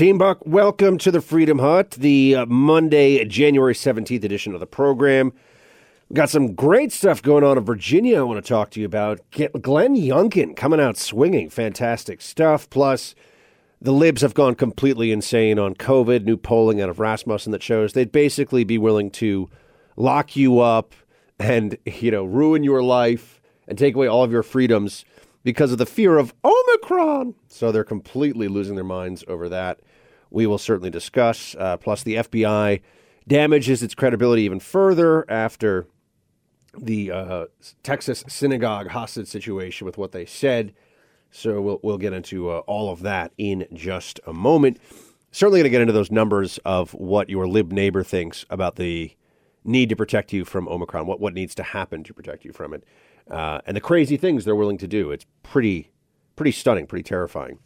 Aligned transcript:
Team 0.00 0.16
Buck, 0.16 0.46
welcome 0.46 0.96
to 0.96 1.10
the 1.10 1.20
Freedom 1.20 1.58
Hut, 1.58 1.90
the 1.90 2.34
uh, 2.34 2.46
Monday, 2.46 3.22
January 3.26 3.74
17th 3.74 4.24
edition 4.24 4.54
of 4.54 4.60
the 4.60 4.66
program. 4.66 5.30
We've 6.08 6.16
got 6.16 6.30
some 6.30 6.54
great 6.54 6.90
stuff 6.90 7.20
going 7.20 7.44
on 7.44 7.58
in 7.58 7.64
Virginia 7.66 8.20
I 8.20 8.22
want 8.22 8.42
to 8.42 8.48
talk 8.48 8.70
to 8.70 8.80
you 8.80 8.86
about. 8.86 9.20
Glenn 9.30 9.96
Youngkin 9.96 10.56
coming 10.56 10.80
out 10.80 10.96
swinging. 10.96 11.50
Fantastic 11.50 12.22
stuff. 12.22 12.70
Plus, 12.70 13.14
the 13.78 13.92
libs 13.92 14.22
have 14.22 14.32
gone 14.32 14.54
completely 14.54 15.12
insane 15.12 15.58
on 15.58 15.74
COVID. 15.74 16.24
New 16.24 16.38
polling 16.38 16.80
out 16.80 16.88
of 16.88 16.98
Rasmussen 16.98 17.52
that 17.52 17.62
shows 17.62 17.92
they'd 17.92 18.10
basically 18.10 18.64
be 18.64 18.78
willing 18.78 19.10
to 19.10 19.50
lock 19.96 20.34
you 20.34 20.60
up 20.60 20.94
and, 21.38 21.76
you 21.84 22.10
know, 22.10 22.24
ruin 22.24 22.64
your 22.64 22.82
life 22.82 23.38
and 23.68 23.76
take 23.76 23.94
away 23.94 24.06
all 24.06 24.24
of 24.24 24.32
your 24.32 24.42
freedoms 24.42 25.04
because 25.44 25.72
of 25.72 25.78
the 25.78 25.84
fear 25.84 26.16
of 26.16 26.32
Omicron. 26.42 27.34
So 27.48 27.70
they're 27.70 27.84
completely 27.84 28.48
losing 28.48 28.76
their 28.76 28.84
minds 28.84 29.24
over 29.28 29.46
that. 29.50 29.80
We 30.30 30.46
will 30.46 30.58
certainly 30.58 30.90
discuss. 30.90 31.54
Uh, 31.58 31.76
plus, 31.76 32.02
the 32.02 32.16
FBI 32.16 32.80
damages 33.26 33.82
its 33.82 33.94
credibility 33.94 34.42
even 34.42 34.60
further 34.60 35.28
after 35.30 35.86
the 36.76 37.10
uh, 37.10 37.46
Texas 37.82 38.24
synagogue 38.28 38.88
hostage 38.88 39.28
situation 39.28 39.84
with 39.84 39.98
what 39.98 40.12
they 40.12 40.24
said. 40.24 40.72
So 41.30 41.60
we'll 41.60 41.80
we'll 41.82 41.98
get 41.98 42.12
into 42.12 42.50
uh, 42.50 42.58
all 42.60 42.92
of 42.92 43.02
that 43.02 43.32
in 43.38 43.66
just 43.72 44.20
a 44.26 44.32
moment. 44.32 44.78
Certainly 45.32 45.60
going 45.60 45.64
to 45.64 45.70
get 45.70 45.80
into 45.80 45.92
those 45.92 46.10
numbers 46.10 46.58
of 46.64 46.92
what 46.92 47.30
your 47.30 47.46
lib 47.46 47.70
neighbor 47.70 48.02
thinks 48.02 48.44
about 48.50 48.76
the 48.76 49.14
need 49.62 49.88
to 49.90 49.96
protect 49.96 50.32
you 50.32 50.44
from 50.44 50.66
Omicron. 50.68 51.06
What 51.06 51.20
what 51.20 51.34
needs 51.34 51.54
to 51.56 51.62
happen 51.62 52.02
to 52.04 52.14
protect 52.14 52.44
you 52.44 52.52
from 52.52 52.74
it 52.74 52.84
uh, 53.30 53.60
and 53.64 53.76
the 53.76 53.80
crazy 53.80 54.16
things 54.16 54.44
they're 54.44 54.56
willing 54.56 54.78
to 54.78 54.88
do. 54.88 55.10
It's 55.10 55.26
pretty, 55.42 55.90
pretty 56.36 56.52
stunning, 56.52 56.86
pretty 56.86 57.04
terrifying. 57.04 57.58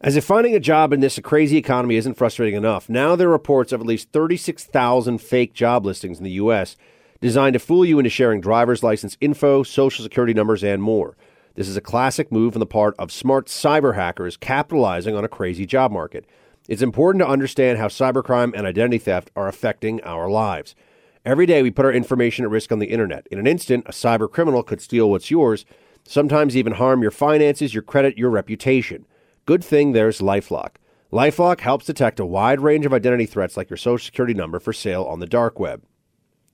As 0.00 0.14
if 0.14 0.24
finding 0.24 0.54
a 0.54 0.60
job 0.60 0.92
in 0.92 1.00
this 1.00 1.18
crazy 1.24 1.56
economy 1.56 1.96
isn't 1.96 2.14
frustrating 2.14 2.54
enough, 2.54 2.88
now 2.88 3.16
there 3.16 3.26
are 3.28 3.32
reports 3.32 3.72
of 3.72 3.80
at 3.80 3.86
least 3.86 4.12
36,000 4.12 5.18
fake 5.18 5.54
job 5.54 5.84
listings 5.84 6.18
in 6.18 6.24
the 6.24 6.30
U.S. 6.32 6.76
designed 7.20 7.54
to 7.54 7.58
fool 7.58 7.84
you 7.84 7.98
into 7.98 8.08
sharing 8.08 8.40
driver's 8.40 8.84
license 8.84 9.16
info, 9.20 9.64
social 9.64 10.04
security 10.04 10.32
numbers, 10.32 10.62
and 10.62 10.80
more. 10.80 11.16
This 11.56 11.66
is 11.66 11.76
a 11.76 11.80
classic 11.80 12.30
move 12.30 12.54
on 12.54 12.60
the 12.60 12.66
part 12.66 12.94
of 12.96 13.10
smart 13.10 13.48
cyber 13.48 13.96
hackers 13.96 14.36
capitalizing 14.36 15.16
on 15.16 15.24
a 15.24 15.28
crazy 15.28 15.66
job 15.66 15.90
market. 15.90 16.24
It's 16.68 16.80
important 16.80 17.20
to 17.22 17.28
understand 17.28 17.78
how 17.78 17.88
cybercrime 17.88 18.52
and 18.54 18.68
identity 18.68 18.98
theft 18.98 19.32
are 19.34 19.48
affecting 19.48 20.00
our 20.02 20.30
lives. 20.30 20.76
Every 21.24 21.44
day 21.44 21.60
we 21.60 21.72
put 21.72 21.86
our 21.86 21.92
information 21.92 22.44
at 22.44 22.52
risk 22.52 22.70
on 22.70 22.78
the 22.78 22.92
internet. 22.92 23.26
In 23.32 23.40
an 23.40 23.48
instant, 23.48 23.84
a 23.88 23.92
cyber 23.92 24.30
criminal 24.30 24.62
could 24.62 24.80
steal 24.80 25.10
what's 25.10 25.32
yours, 25.32 25.64
sometimes 26.04 26.56
even 26.56 26.74
harm 26.74 27.02
your 27.02 27.10
finances, 27.10 27.74
your 27.74 27.82
credit, 27.82 28.16
your 28.16 28.30
reputation. 28.30 29.04
Good 29.48 29.64
thing 29.64 29.92
there's 29.92 30.20
Lifelock. 30.20 30.72
Lifelock 31.10 31.60
helps 31.60 31.86
detect 31.86 32.20
a 32.20 32.26
wide 32.26 32.60
range 32.60 32.84
of 32.84 32.92
identity 32.92 33.24
threats 33.24 33.56
like 33.56 33.70
your 33.70 33.78
social 33.78 34.04
security 34.04 34.34
number 34.34 34.60
for 34.60 34.74
sale 34.74 35.04
on 35.04 35.20
the 35.20 35.26
dark 35.26 35.58
web. 35.58 35.84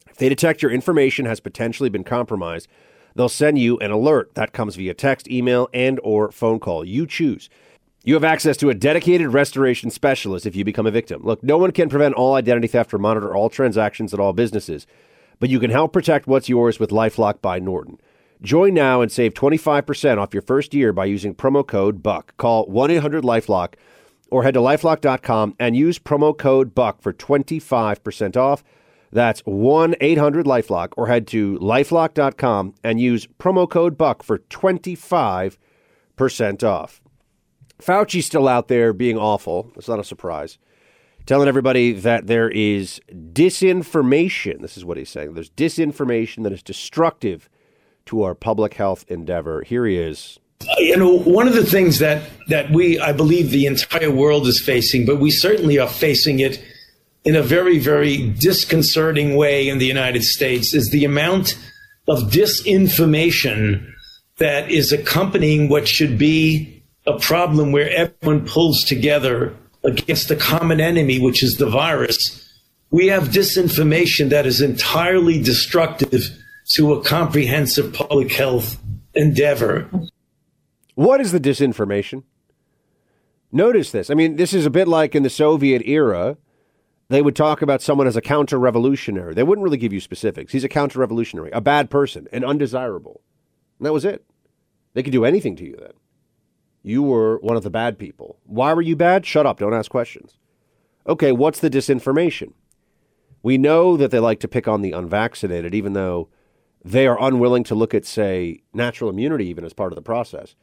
If 0.09 0.19
they 0.19 0.29
detect 0.29 0.63
your 0.63 0.71
information 0.71 1.27
has 1.27 1.41
potentially 1.41 1.89
been 1.89 2.05
compromised, 2.05 2.69
they'll 3.17 3.29
send 3.29 3.59
you 3.59 3.79
an 3.79 3.91
alert 3.91 4.37
that 4.37 4.53
comes 4.53 4.77
via 4.77 4.95
text, 4.95 5.29
email, 5.29 5.69
and 5.75 5.99
or 6.05 6.31
phone 6.31 6.61
call. 6.61 6.85
You 6.85 7.05
choose. 7.05 7.51
You 8.05 8.15
have 8.15 8.23
access 8.23 8.57
to 8.59 8.71
a 8.71 8.75
dedicated 8.75 9.33
restoration 9.33 9.91
specialist 9.91 10.47
if 10.47 10.55
you 10.55 10.65
become 10.65 10.87
a 10.87 10.93
victim. 10.93 11.21
Look, 11.25 11.43
no 11.43 11.59
one 11.59 11.73
can 11.73 11.89
prevent 11.89 12.15
all 12.15 12.35
identity 12.35 12.69
theft 12.69 12.95
or 12.95 12.99
monitor 12.99 13.35
all 13.35 13.51
transactions 13.51 14.15
at 14.15 14.21
all 14.21 14.33
businesses, 14.33 14.87
but 15.41 15.51
you 15.51 15.59
can 15.59 15.73
help 15.73 15.93
protect 15.93 16.29
what's 16.29 16.49
yours 16.49 16.79
with 16.79 16.91
Lifelock 16.91 17.43
by 17.43 17.59
Norton. 17.59 17.99
Join 18.45 18.75
now 18.75 19.01
and 19.01 19.11
save 19.11 19.33
25% 19.33 20.19
off 20.19 20.35
your 20.35 20.43
first 20.43 20.75
year 20.75 20.93
by 20.93 21.07
using 21.07 21.35
promo 21.35 21.67
code 21.67 22.03
BUCK. 22.03 22.37
Call 22.37 22.67
1 22.67 22.91
800 22.91 23.25
Lifelock 23.25 23.77
or 24.31 24.43
head 24.43 24.53
to 24.53 24.61
lifelock.com 24.61 25.57
and 25.59 25.75
use 25.75 25.99
promo 25.99 26.37
code 26.37 26.75
BUCK 26.75 27.01
for 27.01 27.15
25% 27.15 28.37
off. 28.37 28.63
That's 29.11 29.41
1 29.47 29.95
800 29.99 30.45
Lifelock 30.45 30.93
or 30.99 31.07
head 31.07 31.27
to 31.29 31.59
lifelock.com 31.59 32.75
and 32.85 33.01
use 33.01 33.27
promo 33.27 33.67
code 33.69 33.97
BUCK 33.97 34.23
for 34.23 34.41
25% 34.41 35.57
off. 36.63 37.01
Fauci's 37.81 38.27
still 38.27 38.47
out 38.47 38.69
there 38.69 38.93
being 38.93 39.17
awful. 39.17 39.73
It's 39.75 39.89
not 39.89 40.01
a 40.01 40.05
surprise. 40.05 40.59
Telling 41.25 41.49
everybody 41.49 41.93
that 41.93 42.27
there 42.27 42.51
is 42.51 43.01
disinformation. 43.11 44.61
This 44.61 44.77
is 44.77 44.85
what 44.85 44.99
he's 44.99 45.09
saying. 45.09 45.33
There's 45.33 45.49
disinformation 45.49 46.43
that 46.43 46.53
is 46.53 46.63
destructive 46.63 47.49
to 48.07 48.23
our 48.23 48.35
public 48.35 48.75
health 48.75 49.05
endeavor. 49.09 49.63
Here 49.63 49.87
he 49.87 49.97
is. 49.97 50.39
You 50.79 50.97
know, 50.97 51.19
one 51.19 51.47
of 51.47 51.55
the 51.55 51.65
things 51.65 51.99
that, 51.99 52.31
that 52.49 52.71
we, 52.71 52.99
I 52.99 53.13
believe, 53.13 53.51
the 53.51 53.67
entire 53.67 54.11
world 54.11 54.47
is 54.47 54.61
facing, 54.61 55.05
but 55.05 55.19
we 55.19 55.31
certainly 55.31 55.79
are 55.79 55.89
facing 55.89 56.41
it 56.41 56.63
in 57.25 57.37
a 57.37 57.43
very, 57.43 57.79
very 57.79 58.31
disconcerting 58.31 59.37
way 59.37 59.69
in 59.69 59.79
the 59.79 59.87
United 59.87 60.23
States, 60.23 60.75
is 60.75 60.91
the 60.91 61.05
amount 61.05 61.59
of 62.07 62.31
disinformation 62.31 63.91
that 64.39 64.71
is 64.71 64.93
accompanying 64.93 65.69
what 65.69 65.89
should 65.89 66.19
be 66.19 66.83
a 67.07 67.19
problem 67.19 67.73
where 67.73 67.91
everyone 67.91 68.47
pulls 68.47 68.85
together 68.85 69.55
against 69.85 70.31
a 70.31 70.37
common 70.37 70.81
enemy, 70.81 71.21
which 71.21 71.43
is 71.43 71.57
the 71.57 71.69
virus. 71.69 72.41
We 72.91 73.09
have 73.09 73.29
disinformation 73.29 74.31
that 74.31 74.47
is 74.47 74.61
entirely 74.61 75.43
destructive 75.43 76.25
to 76.73 76.95
a 76.95 77.03
comprehensive 77.03 77.93
public 77.93 78.33
health 78.33 78.79
endeavor. 79.15 79.89
What 80.95 81.21
is 81.21 81.33
the 81.33 81.41
disinformation? 81.41 82.23
Notice 83.53 83.91
this. 83.93 84.11
I 84.11 84.15
mean, 84.15 84.37
this 84.37 84.53
is 84.53 84.67
a 84.67 84.71
bit 84.71 84.89
like 84.89 85.15
in 85.15 85.23
the 85.23 85.31
Soviet 85.31 85.83
era. 85.85 86.37
They 87.09 87.23
would 87.23 87.37
talk 87.37 87.63
about 87.63 87.83
someone 87.83 88.07
as 88.07 88.17
a 88.17 88.23
counter 88.23 88.59
revolutionary. 88.59 89.35
They 89.35 89.43
wouldn't 89.43 89.63
really 89.63 89.77
give 89.77 89.93
you 89.93 90.01
specifics. 90.01 90.53
He's 90.53 90.65
a 90.65 90.69
counter 90.69 90.99
revolutionary, 90.99 91.51
a 91.53 91.61
bad 91.61 91.91
person, 91.91 92.27
an 92.33 92.45
undesirable. 92.45 93.21
And 93.79 93.87
that 93.87 93.93
was 93.93 94.05
it. 94.05 94.25
They 94.95 95.03
could 95.03 95.13
do 95.13 95.25
anything 95.25 95.55
to 95.57 95.65
you 95.65 95.77
then. 95.79 95.93
You 96.83 97.03
were 97.03 97.39
one 97.39 97.57
of 97.57 97.63
the 97.63 97.71
bad 97.71 97.99
people. 97.99 98.39
Why 98.45 98.73
were 98.73 98.83
you 98.83 98.97
bad? 98.97 99.27
Shut 99.27 99.47
up. 99.47 99.59
Don't 99.59 99.75
ask 99.75 99.91
questions. 99.91 100.39
Okay, 101.07 101.33
what's 101.33 101.61
the 101.61 101.71
disinformation? 101.71 102.53
We 103.43 103.59
know 103.59 103.97
that 103.97 104.11
they 104.11 104.21
like 104.21 104.41
to 104.41 104.49
pick 104.49 104.67
on 104.67 104.81
the 104.81 104.93
unvaccinated, 104.93 105.75
even 105.75 105.93
though 105.93 106.29
they 106.85 107.07
are 107.07 107.21
unwilling 107.21 107.65
to 107.65 107.75
look 107.75 107.95
at, 107.95 108.05
say, 108.05 108.63
natural 108.75 109.09
immunity 109.09 109.47
even 109.47 109.65
as 109.65 109.73
part 109.73 109.93
of 109.93 109.97
the 109.97 110.03
process. 110.03 110.55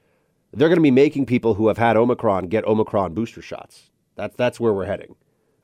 They're 0.54 0.70
going 0.70 0.78
to 0.78 0.84
be 0.84 0.92
making 0.92 1.26
people 1.26 1.56
who 1.56 1.68
have 1.68 1.78
had 1.78 1.98
Omicron 1.98 2.48
get 2.48 2.66
Omicron 2.66 3.14
booster 3.14 3.42
shots. 3.42 3.90
That's, 4.16 4.36
that's 4.36 4.60
where 4.60 4.74
we're 4.74 4.86
heading. 4.86 5.16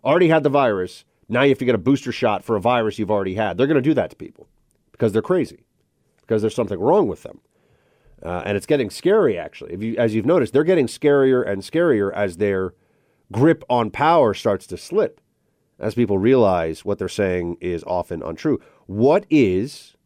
Already 0.03 0.29
had 0.29 0.44
the 0.44 0.50
virus. 0.50 1.06
Now 1.29 1.44
you 1.44 1.50
have 1.50 1.59
to 1.59 1.66
get 1.66 1.75
a 1.75 1.79
booster 1.79 2.12
shot 2.12 2.44
for 2.44 2.56
a 2.56 2.62
virus 2.62 2.97
you've 2.97 3.12
already 3.12 3.35
had. 3.35 3.57
They're 3.57 3.67
going 3.67 3.75
to 3.75 3.81
do 3.81 3.94
that 3.94 4.09
to 4.12 4.16
people 4.16 4.47
because 4.94 5.12
they're 5.12 5.22
crazy, 5.22 5.66
because 6.22 6.41
there's 6.41 6.56
something 6.56 6.79
wrong 6.79 7.07
with 7.07 7.23
them. 7.23 7.41
Uh, 8.23 8.41
and 8.46 8.57
it's 8.57 8.66
getting 8.66 8.90
scary, 8.90 9.38
actually. 9.38 9.75
You, 9.85 9.97
as 9.97 10.16
you've 10.16 10.25
noticed, 10.25 10.53
they're 10.53 10.63
getting 10.63 10.88
scarier 10.88 11.47
and 11.47 11.62
scarier 11.62 12.12
as 12.13 12.38
their 12.38 12.73
grip 13.31 13.63
on 13.69 13.91
power 13.91 14.34
starts 14.34 14.66
to 14.67 14.78
slip, 14.78 15.22
as 15.78 15.94
people 15.94 16.17
realize 16.17 16.84
what 16.84 16.97
they're 16.97 17.09
saying 17.09 17.57
is 17.62 17.84
often 17.84 18.23
untrue. 18.23 18.59
What 18.88 19.28
is 19.29 19.97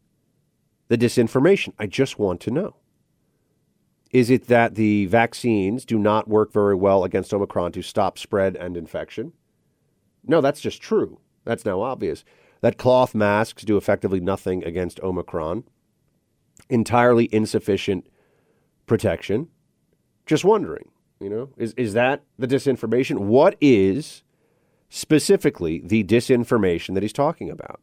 the 0.91 0.97
disinformation? 0.97 1.72
I 1.79 1.88
just 1.88 2.19
want 2.19 2.41
to 2.41 2.52
know. 2.52 2.75
Is 4.12 4.29
it 4.29 4.47
that 4.47 4.75
the 4.75 5.06
vaccines 5.06 5.85
do 5.85 5.97
not 5.97 6.28
work 6.28 6.52
very 6.52 6.75
well 6.75 7.06
against 7.06 7.34
Omicron 7.34 7.72
to 7.72 7.81
stop 7.81 8.19
spread 8.19 8.57
and 8.57 8.75
infection? 8.75 9.31
No, 10.25 10.41
that's 10.41 10.59
just 10.59 10.81
true. 10.81 11.22
That's 11.46 11.63
now 11.63 11.79
obvious. 11.79 12.25
That 12.59 12.78
cloth 12.78 13.16
masks 13.16 13.63
do 13.63 13.78
effectively 13.78 14.19
nothing 14.19 14.66
against 14.66 15.00
Omicron 15.00 15.63
entirely 16.69 17.29
insufficient 17.31 18.06
protection. 18.85 19.47
Just 20.25 20.44
wondering, 20.44 20.90
you 21.22 21.29
know, 21.29 21.52
is, 21.56 21.73
is 21.78 21.94
that 21.94 22.23
the 22.38 22.47
disinformation? 22.47 23.19
What 23.19 23.56
is 23.62 24.23
specifically 24.90 25.82
the 25.85 26.03
disinformation 26.03 26.96
that 26.96 27.03
he's 27.03 27.14
talking 27.14 27.49
about? 27.49 27.79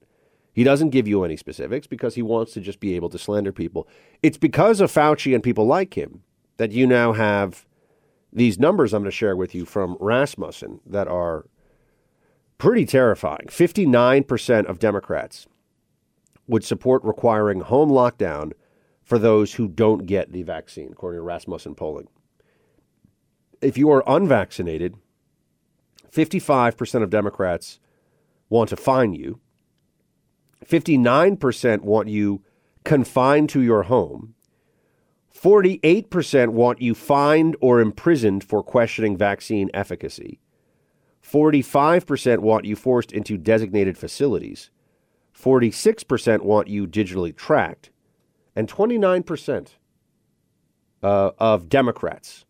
He 0.59 0.65
doesn't 0.65 0.91
give 0.91 1.07
you 1.07 1.23
any 1.23 1.37
specifics 1.37 1.87
because 1.87 2.17
he 2.17 2.23
wants 2.23 2.53
to 2.55 2.61
just 2.61 2.81
be 2.81 2.97
able 2.97 3.09
to 3.11 3.17
slander 3.17 3.53
people. 3.53 3.87
It's 4.25 4.37
because 4.37 4.81
of 4.81 4.91
Fauci 4.91 5.33
and 5.33 5.41
people 5.41 5.69
like 5.69 5.97
him 5.97 6.25
that 6.57 6.73
you 6.73 6.85
now 6.85 7.13
have 7.13 7.65
these 8.33 8.59
numbers 8.59 8.93
I'm 8.93 9.03
going 9.03 9.11
to 9.13 9.17
share 9.17 9.37
with 9.37 9.55
you 9.55 9.65
from 9.65 9.97
Rasmussen 10.01 10.81
that 10.85 11.07
are 11.07 11.47
pretty 12.59 12.85
terrifying. 12.87 13.47
59% 13.47 14.67
of 14.67 14.81
Democrats 14.81 15.47
would 16.49 16.65
support 16.65 17.05
requiring 17.05 17.61
home 17.61 17.91
lockdown 17.91 18.51
for 19.05 19.17
those 19.17 19.55
who 19.55 19.69
don't 19.69 20.07
get 20.07 20.33
the 20.33 20.43
vaccine, 20.43 20.89
according 20.91 21.19
to 21.19 21.23
Rasmussen 21.23 21.77
polling. 21.77 22.09
If 23.63 23.79
you 23.79 23.93
are 23.93 24.03
unvaccinated, 24.09 24.97
55% 26.11 27.05
of 27.05 27.11
Democrats 27.11 27.79
want 28.49 28.71
to 28.71 28.77
fine 28.77 29.15
you. 29.15 29.39
59% 30.65 31.83
want 31.83 32.09
you 32.09 32.43
confined 32.85 33.49
to 33.51 33.61
your 33.61 33.85
home. 33.85 34.35
48% 35.35 36.49
want 36.49 36.81
you 36.81 36.95
fined 36.95 37.57
or 37.61 37.81
imprisoned 37.81 38.43
for 38.43 38.63
questioning 38.63 39.17
vaccine 39.17 39.71
efficacy. 39.73 40.41
45% 41.23 42.39
want 42.39 42.65
you 42.65 42.75
forced 42.75 43.13
into 43.13 43.37
designated 43.37 43.97
facilities. 43.97 44.71
46% 45.39 46.41
want 46.41 46.69
you 46.69 46.87
digitally 46.87 47.35
tracked. 47.37 47.91
And 48.57 48.69
29% 48.69 49.69
uh, 51.03 51.31
of 51.39 51.69
Democrats 51.69 52.45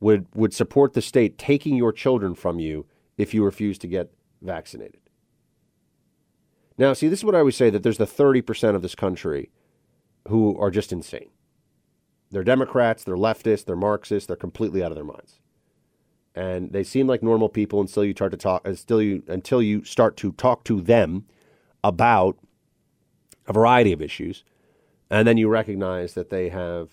would, 0.00 0.26
would 0.34 0.52
support 0.52 0.92
the 0.92 1.00
state 1.00 1.38
taking 1.38 1.76
your 1.76 1.92
children 1.92 2.34
from 2.34 2.58
you 2.58 2.84
if 3.16 3.32
you 3.32 3.42
refuse 3.42 3.78
to 3.78 3.86
get 3.86 4.12
vaccinated. 4.42 5.03
Now, 6.76 6.92
see, 6.92 7.08
this 7.08 7.20
is 7.20 7.24
what 7.24 7.34
I 7.34 7.38
always 7.38 7.56
say 7.56 7.70
that 7.70 7.82
there's 7.82 7.98
the 7.98 8.06
30% 8.06 8.74
of 8.74 8.82
this 8.82 8.94
country 8.94 9.50
who 10.28 10.58
are 10.58 10.70
just 10.70 10.92
insane. 10.92 11.30
They're 12.30 12.42
Democrats, 12.44 13.04
they're 13.04 13.16
leftists, 13.16 13.64
they're 13.64 13.76
Marxists, 13.76 14.26
they're 14.26 14.36
completely 14.36 14.82
out 14.82 14.90
of 14.90 14.96
their 14.96 15.04
minds. 15.04 15.38
And 16.34 16.72
they 16.72 16.82
seem 16.82 17.06
like 17.06 17.22
normal 17.22 17.48
people 17.48 17.80
until 17.80 18.04
you 18.04 18.12
start 18.12 18.32
to 18.32 18.36
talk 18.36 18.66
until 18.66 19.00
you 19.00 19.22
until 19.28 19.62
you 19.62 19.84
start 19.84 20.16
to 20.16 20.32
talk 20.32 20.64
to 20.64 20.80
them 20.80 21.26
about 21.84 22.36
a 23.46 23.52
variety 23.52 23.92
of 23.92 24.02
issues. 24.02 24.42
And 25.10 25.28
then 25.28 25.36
you 25.36 25.48
recognize 25.48 26.14
that 26.14 26.30
they 26.30 26.48
have 26.48 26.88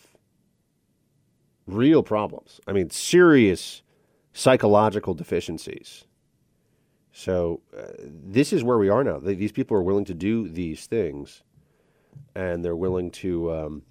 real 1.66 2.04
problems. 2.04 2.60
I 2.68 2.72
mean, 2.72 2.92
serious 2.92 3.82
psychological 4.34 5.16
deficiencies. 5.16 6.06
So 7.12 7.62
uh, 7.78 7.92
this 8.00 8.54
is 8.54 8.64
where 8.64 8.78
we 8.78 8.90
are 8.90 9.04
now. 9.04 9.20
These 9.20 9.52
people 9.52 9.76
are 9.78 9.84
willing 9.84 10.06
to 10.06 10.14
do 10.14 10.48
these 10.48 10.86
things, 10.86 11.44
and 12.36 12.64
they're 12.64 12.76
willing 12.76 13.12
to 13.12 13.54
um, 13.54 13.82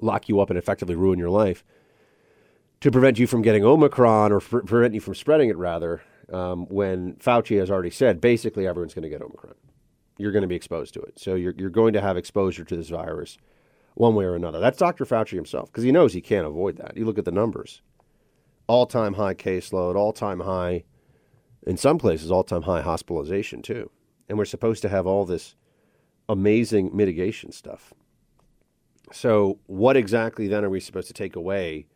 lock 0.00 0.28
you 0.28 0.40
up 0.40 0.50
and 0.50 0.58
effectively 0.58 0.94
ruin 0.94 1.18
your 1.18 1.30
life 1.30 1.64
to 2.80 2.90
prevent 2.90 3.18
you 3.18 3.26
from 3.26 3.42
getting 3.42 3.64
Omicron 3.64 4.32
or 4.32 4.36
f- 4.36 4.64
prevent 4.66 4.94
you 4.94 5.00
from 5.00 5.14
spreading 5.14 5.48
it, 5.48 5.56
rather, 5.56 6.02
um, 6.32 6.66
when 6.66 7.14
Fauci 7.14 7.58
has 7.58 7.70
already 7.70 7.90
said 7.90 8.20
basically 8.20 8.66
everyone's 8.66 8.94
going 8.94 9.02
to 9.02 9.08
get 9.08 9.22
Omicron. 9.22 9.54
You're 10.16 10.32
going 10.32 10.42
to 10.42 10.48
be 10.48 10.56
exposed 10.56 10.94
to 10.94 11.00
it. 11.00 11.18
So 11.18 11.34
you're, 11.34 11.54
you're 11.56 11.70
going 11.70 11.92
to 11.94 12.00
have 12.00 12.16
exposure 12.16 12.64
to 12.64 12.76
this 12.76 12.88
virus 12.88 13.38
one 13.94 14.14
way 14.14 14.24
or 14.24 14.34
another. 14.36 14.60
That's 14.60 14.78
Dr. 14.78 15.04
Fauci 15.04 15.32
himself 15.32 15.70
because 15.70 15.84
he 15.84 15.92
knows 15.92 16.12
he 16.12 16.20
can't 16.20 16.46
avoid 16.46 16.76
that. 16.76 16.96
You 16.96 17.04
look 17.04 17.18
at 17.18 17.24
the 17.24 17.32
numbers 17.32 17.82
all 18.68 18.86
time 18.86 19.14
high 19.14 19.34
caseload, 19.34 19.96
all 19.96 20.12
time 20.12 20.40
high, 20.40 20.84
in 21.68 21.76
some 21.76 21.98
places, 21.98 22.30
all 22.30 22.42
time 22.42 22.62
high 22.62 22.80
hospitalization, 22.80 23.60
too. 23.60 23.90
And 24.26 24.38
we're 24.38 24.46
supposed 24.46 24.80
to 24.82 24.88
have 24.88 25.06
all 25.06 25.26
this 25.26 25.54
amazing 26.26 26.96
mitigation 26.96 27.52
stuff. 27.52 27.92
So, 29.12 29.58
what 29.66 29.94
exactly 29.94 30.48
then 30.48 30.64
are 30.64 30.70
we 30.70 30.80
supposed 30.80 31.08
to 31.08 31.14
take 31.14 31.36
away 31.36 31.86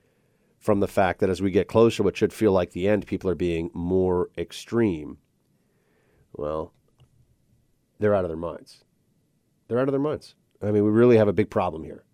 from 0.59 0.81
the 0.81 0.89
fact 0.89 1.21
that 1.21 1.31
as 1.31 1.41
we 1.41 1.51
get 1.51 1.69
closer, 1.69 2.03
what 2.03 2.19
should 2.19 2.35
feel 2.35 2.53
like 2.53 2.73
the 2.73 2.87
end, 2.87 3.07
people 3.07 3.31
are 3.31 3.35
being 3.35 3.71
more 3.73 4.29
extreme? 4.37 5.17
Well, 6.35 6.75
they're 7.99 8.15
out 8.15 8.27
of 8.27 8.31
their 8.31 8.37
minds. 8.37 8.85
They're 9.69 9.79
out 9.79 9.89
of 9.89 9.93
their 9.93 10.01
minds. 10.01 10.35
I 10.63 10.67
mean, 10.67 10.85
we 10.85 10.91
really 10.91 11.17
have 11.17 11.29
a 11.29 11.33
big 11.33 11.49
problem 11.49 11.83
here. 11.83 12.05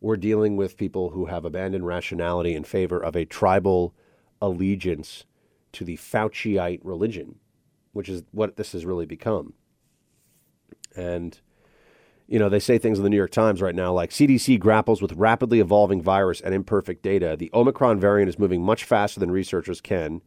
We're 0.00 0.16
dealing 0.16 0.56
with 0.56 0.78
people 0.78 1.10
who 1.10 1.26
have 1.26 1.44
abandoned 1.44 1.86
rationality 1.86 2.54
in 2.54 2.64
favor 2.64 2.98
of 2.98 3.14
a 3.14 3.26
tribal 3.26 3.94
allegiance 4.40 5.26
to 5.74 5.84
the 5.84 5.96
Fauciite 5.96 6.80
religion, 6.82 7.36
which 7.92 8.08
is 8.08 8.22
what 8.32 8.56
this 8.56 8.72
has 8.72 8.84
really 8.84 9.06
become. 9.06 9.54
And 10.96 11.38
you 12.26 12.38
know, 12.38 12.48
they 12.48 12.58
say 12.58 12.78
things 12.78 12.98
in 12.98 13.04
the 13.04 13.10
New 13.10 13.16
York 13.16 13.30
Times 13.30 13.60
right 13.60 13.74
now 13.74 13.92
like 13.92 14.10
CDC 14.10 14.58
grapples 14.58 15.02
with 15.02 15.12
rapidly 15.12 15.60
evolving 15.60 16.00
virus 16.00 16.40
and 16.40 16.54
imperfect 16.54 17.02
data. 17.02 17.36
The 17.38 17.50
Omicron 17.52 18.00
variant 18.00 18.28
is 18.28 18.38
moving 18.38 18.62
much 18.62 18.84
faster 18.84 19.20
than 19.20 19.30
researchers 19.30 19.80
can, 19.80 20.22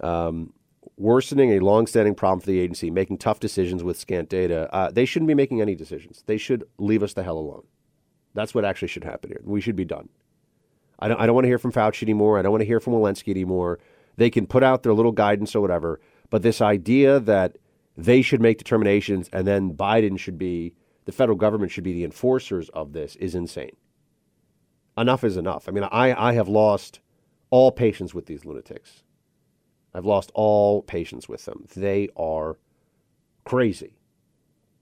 um, 0.00 0.52
worsening 0.98 1.52
a 1.52 1.60
longstanding 1.60 2.14
problem 2.14 2.40
for 2.40 2.46
the 2.46 2.58
agency, 2.58 2.90
making 2.90 3.18
tough 3.18 3.40
decisions 3.40 3.82
with 3.82 3.98
scant 3.98 4.28
data. 4.28 4.68
Uh, 4.74 4.90
they 4.90 5.06
shouldn't 5.06 5.28
be 5.28 5.34
making 5.34 5.62
any 5.62 5.74
decisions. 5.74 6.22
They 6.26 6.36
should 6.36 6.64
leave 6.78 7.02
us 7.02 7.14
the 7.14 7.22
hell 7.22 7.38
alone. 7.38 7.64
That's 8.34 8.54
what 8.54 8.66
actually 8.66 8.88
should 8.88 9.04
happen 9.04 9.30
here. 9.30 9.40
We 9.44 9.62
should 9.62 9.76
be 9.76 9.86
done. 9.86 10.10
I 10.98 11.08
don't, 11.08 11.20
I 11.20 11.26
don't 11.26 11.34
want 11.34 11.44
to 11.44 11.48
hear 11.48 11.58
from 11.58 11.72
Fauci 11.72 12.02
anymore. 12.02 12.38
I 12.38 12.42
don't 12.42 12.52
want 12.52 12.60
to 12.60 12.66
hear 12.66 12.80
from 12.80 12.92
Walensky 12.92 13.30
anymore. 13.30 13.78
They 14.16 14.30
can 14.30 14.46
put 14.46 14.62
out 14.62 14.82
their 14.82 14.94
little 14.94 15.12
guidance 15.12 15.54
or 15.54 15.60
whatever, 15.60 16.00
but 16.30 16.42
this 16.42 16.60
idea 16.60 17.20
that 17.20 17.58
they 17.96 18.22
should 18.22 18.40
make 18.40 18.58
determinations 18.58 19.28
and 19.32 19.46
then 19.46 19.74
Biden 19.74 20.18
should 20.18 20.38
be 20.38 20.74
the 21.04 21.12
federal 21.12 21.38
government 21.38 21.70
should 21.72 21.84
be 21.84 21.92
the 21.92 22.04
enforcers 22.04 22.68
of 22.70 22.92
this 22.92 23.16
is 23.16 23.34
insane. 23.34 23.76
Enough 24.98 25.24
is 25.24 25.36
enough. 25.36 25.68
I 25.68 25.72
mean, 25.72 25.84
I, 25.84 26.30
I 26.30 26.32
have 26.32 26.48
lost 26.48 27.00
all 27.50 27.70
patience 27.70 28.12
with 28.12 28.26
these 28.26 28.44
lunatics. 28.44 29.02
I've 29.94 30.04
lost 30.04 30.30
all 30.34 30.82
patience 30.82 31.28
with 31.28 31.44
them. 31.44 31.64
They 31.74 32.08
are 32.16 32.58
crazy. 33.44 33.98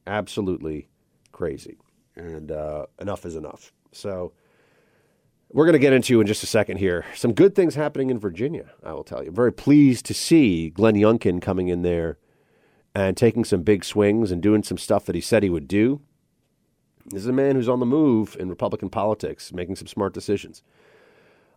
Absolutely 0.07 0.89
crazy. 1.31 1.79
And 2.17 2.51
uh, 2.51 2.87
enough 3.01 3.27
is 3.27 3.37
enough. 3.37 3.73
So, 3.93 4.33
we're 5.53 5.65
going 5.65 5.75
to 5.75 5.79
get 5.79 5.93
into 5.93 6.21
in 6.21 6.27
just 6.27 6.43
a 6.43 6.47
second 6.47 6.79
here 6.79 7.05
some 7.15 7.33
good 7.33 7.55
things 7.55 7.75
happening 7.75 8.11
in 8.11 8.19
Virginia, 8.19 8.73
I 8.83 8.93
will 8.93 9.05
tell 9.05 9.23
you. 9.23 9.29
I'm 9.29 9.35
very 9.35 9.53
pleased 9.53 10.05
to 10.07 10.15
see 10.15 10.71
Glenn 10.71 10.95
Youngkin 10.95 11.41
coming 11.41 11.69
in 11.69 11.83
there 11.83 12.19
and 12.95 13.17
taking 13.17 13.45
some 13.45 13.63
big 13.63 13.85
swings 13.85 14.31
and 14.31 14.43
doing 14.43 14.63
some 14.63 14.79
stuff 14.79 15.05
that 15.07 15.15
he 15.15 15.21
said 15.21 15.43
he 15.43 15.51
would 15.51 15.69
do. 15.69 16.01
This 17.07 17.23
is 17.23 17.29
a 17.29 17.33
man 17.33 17.57
who's 17.57 17.69
on 17.69 17.81
the 17.81 17.87
move 17.87 18.37
in 18.39 18.49
Republican 18.49 18.89
politics, 18.89 19.53
making 19.53 19.77
some 19.77 19.87
smart 19.87 20.15
decisions. 20.15 20.63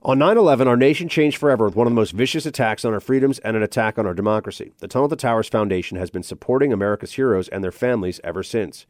On 0.03 0.19
9 0.19 0.37
11, 0.37 0.67
our 0.67 0.77
nation 0.77 1.09
changed 1.09 1.37
forever 1.37 1.65
with 1.65 1.75
one 1.75 1.87
of 1.87 1.91
the 1.91 1.99
most 1.99 2.11
vicious 2.11 2.45
attacks 2.45 2.85
on 2.85 2.93
our 2.93 2.99
freedoms 2.99 3.39
and 3.39 3.57
an 3.57 3.63
attack 3.63 3.97
on 3.97 4.05
our 4.05 4.13
democracy. 4.13 4.73
The 4.79 4.87
Tunnel 4.87 5.09
to 5.09 5.15
Towers 5.15 5.47
Foundation 5.47 5.97
has 5.97 6.11
been 6.11 6.23
supporting 6.23 6.71
America's 6.71 7.13
heroes 7.13 7.47
and 7.47 7.63
their 7.63 7.71
families 7.71 8.19
ever 8.23 8.43
since. 8.43 8.85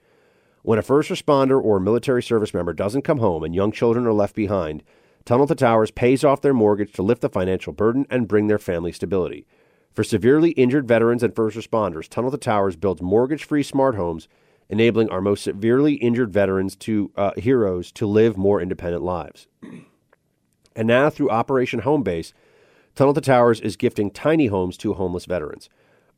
When 0.68 0.78
a 0.78 0.82
first 0.82 1.10
responder 1.10 1.64
or 1.64 1.80
military 1.80 2.22
service 2.22 2.54
member 2.54 2.74
doesn't 2.74 3.04
come 3.04 3.20
home 3.20 3.42
and 3.42 3.56
young 3.56 3.72
children 3.72 4.06
are 4.06 4.12
left 4.12 4.36
behind, 4.36 4.84
Tunnel 5.24 5.48
to 5.48 5.56
Towers 5.56 5.92
pays 5.92 6.26
off 6.26 6.42
their 6.42 6.54
mortgage 6.54 6.92
to 6.96 7.02
lift 7.02 7.22
the 7.22 7.30
financial 7.30 7.72
burden 7.72 8.06
and 8.10 8.28
bring 8.28 8.48
their 8.48 8.60
family 8.60 8.92
stability. 8.92 9.48
For 9.94 10.04
severely 10.04 10.50
injured 10.52 10.86
veterans 10.86 11.24
and 11.24 11.34
first 11.34 11.56
responders, 11.56 12.10
Tunnel 12.10 12.32
to 12.32 12.38
Towers 12.38 12.76
builds 12.76 13.02
mortgage 13.02 13.46
free 13.46 13.64
smart 13.64 13.96
homes 13.96 14.28
enabling 14.68 15.10
our 15.10 15.22
most 15.22 15.42
severely 15.42 15.94
injured 15.94 16.34
veterans 16.34 16.76
to 16.76 17.12
uh, 17.16 17.32
heroes 17.38 17.90
to 17.94 18.06
live 18.06 18.36
more 18.36 18.60
independent 18.60 19.04
lives. 19.04 19.48
And 20.76 20.86
now, 20.86 21.10
through 21.10 21.30
Operation 21.30 21.84
Homebase, 21.84 22.34
Tunnel 22.94 23.14
to 23.14 23.22
Towers 23.22 23.62
is 23.62 23.78
gifting 23.78 24.12
tiny 24.12 24.48
homes 24.48 24.76
to 24.80 24.96
homeless 24.96 25.28
veterans. 25.28 25.70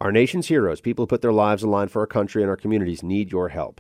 Our 0.02 0.12
nation's 0.12 0.48
heroes, 0.48 0.82
people 0.82 1.04
who 1.04 1.08
put 1.08 1.22
their 1.22 1.32
lives 1.32 1.64
on 1.64 1.70
line 1.70 1.90
for 1.90 2.00
our 2.00 2.08
country 2.08 2.42
and 2.42 2.50
our 2.50 2.58
communities, 2.58 3.04
need 3.04 3.32
your 3.32 3.50
help. 3.50 3.80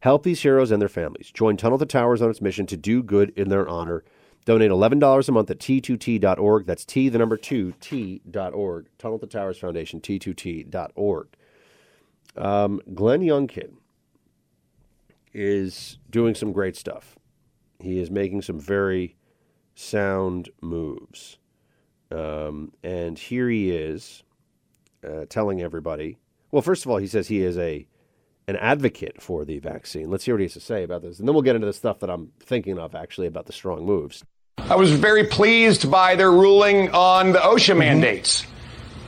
Help 0.00 0.22
these 0.22 0.42
heroes 0.42 0.70
and 0.70 0.80
their 0.80 0.88
families. 0.88 1.30
Join 1.32 1.56
Tunnel 1.56 1.78
to 1.78 1.86
Towers 1.86 2.22
on 2.22 2.30
its 2.30 2.40
mission 2.40 2.66
to 2.66 2.76
do 2.76 3.02
good 3.02 3.30
in 3.36 3.48
their 3.48 3.68
honor. 3.68 4.04
Donate 4.44 4.70
$11 4.70 5.28
a 5.28 5.32
month 5.32 5.50
at 5.50 5.58
t2t.org. 5.58 6.66
That's 6.66 6.84
T, 6.84 7.08
the 7.08 7.18
number 7.18 7.36
2, 7.36 7.74
T.org. 7.80 8.86
Tunnel 8.96 9.18
to 9.18 9.26
Towers 9.26 9.58
Foundation, 9.58 10.00
t2t.org. 10.00 11.28
Um, 12.36 12.80
Glenn 12.94 13.20
Youngkin 13.20 13.72
is 15.34 15.98
doing 16.08 16.34
some 16.34 16.52
great 16.52 16.76
stuff. 16.76 17.16
He 17.80 18.00
is 18.00 18.10
making 18.10 18.42
some 18.42 18.58
very 18.58 19.16
sound 19.74 20.48
moves. 20.60 21.38
Um, 22.10 22.72
and 22.82 23.18
here 23.18 23.48
he 23.48 23.70
is 23.70 24.22
uh, 25.06 25.26
telling 25.28 25.60
everybody. 25.60 26.18
Well, 26.50 26.62
first 26.62 26.84
of 26.84 26.90
all, 26.90 26.96
he 26.96 27.06
says 27.06 27.28
he 27.28 27.42
is 27.42 27.58
a 27.58 27.86
an 28.48 28.56
advocate 28.56 29.20
for 29.20 29.44
the 29.44 29.58
vaccine. 29.58 30.10
Let's 30.10 30.24
hear 30.24 30.34
what 30.34 30.40
he 30.40 30.46
has 30.46 30.54
to 30.54 30.60
say 30.60 30.82
about 30.82 31.02
this, 31.02 31.18
and 31.18 31.28
then 31.28 31.34
we'll 31.34 31.42
get 31.42 31.54
into 31.54 31.66
the 31.66 31.72
stuff 31.72 32.00
that 32.00 32.08
I'm 32.08 32.32
thinking 32.40 32.78
of 32.78 32.94
actually 32.94 33.26
about 33.26 33.44
the 33.44 33.52
strong 33.52 33.84
moves. 33.84 34.24
I 34.56 34.74
was 34.74 34.90
very 34.90 35.24
pleased 35.24 35.90
by 35.90 36.16
their 36.16 36.32
ruling 36.32 36.90
on 36.90 37.32
the 37.32 37.38
OSHA 37.38 37.70
mm-hmm. 37.70 37.78
mandates, 37.78 38.46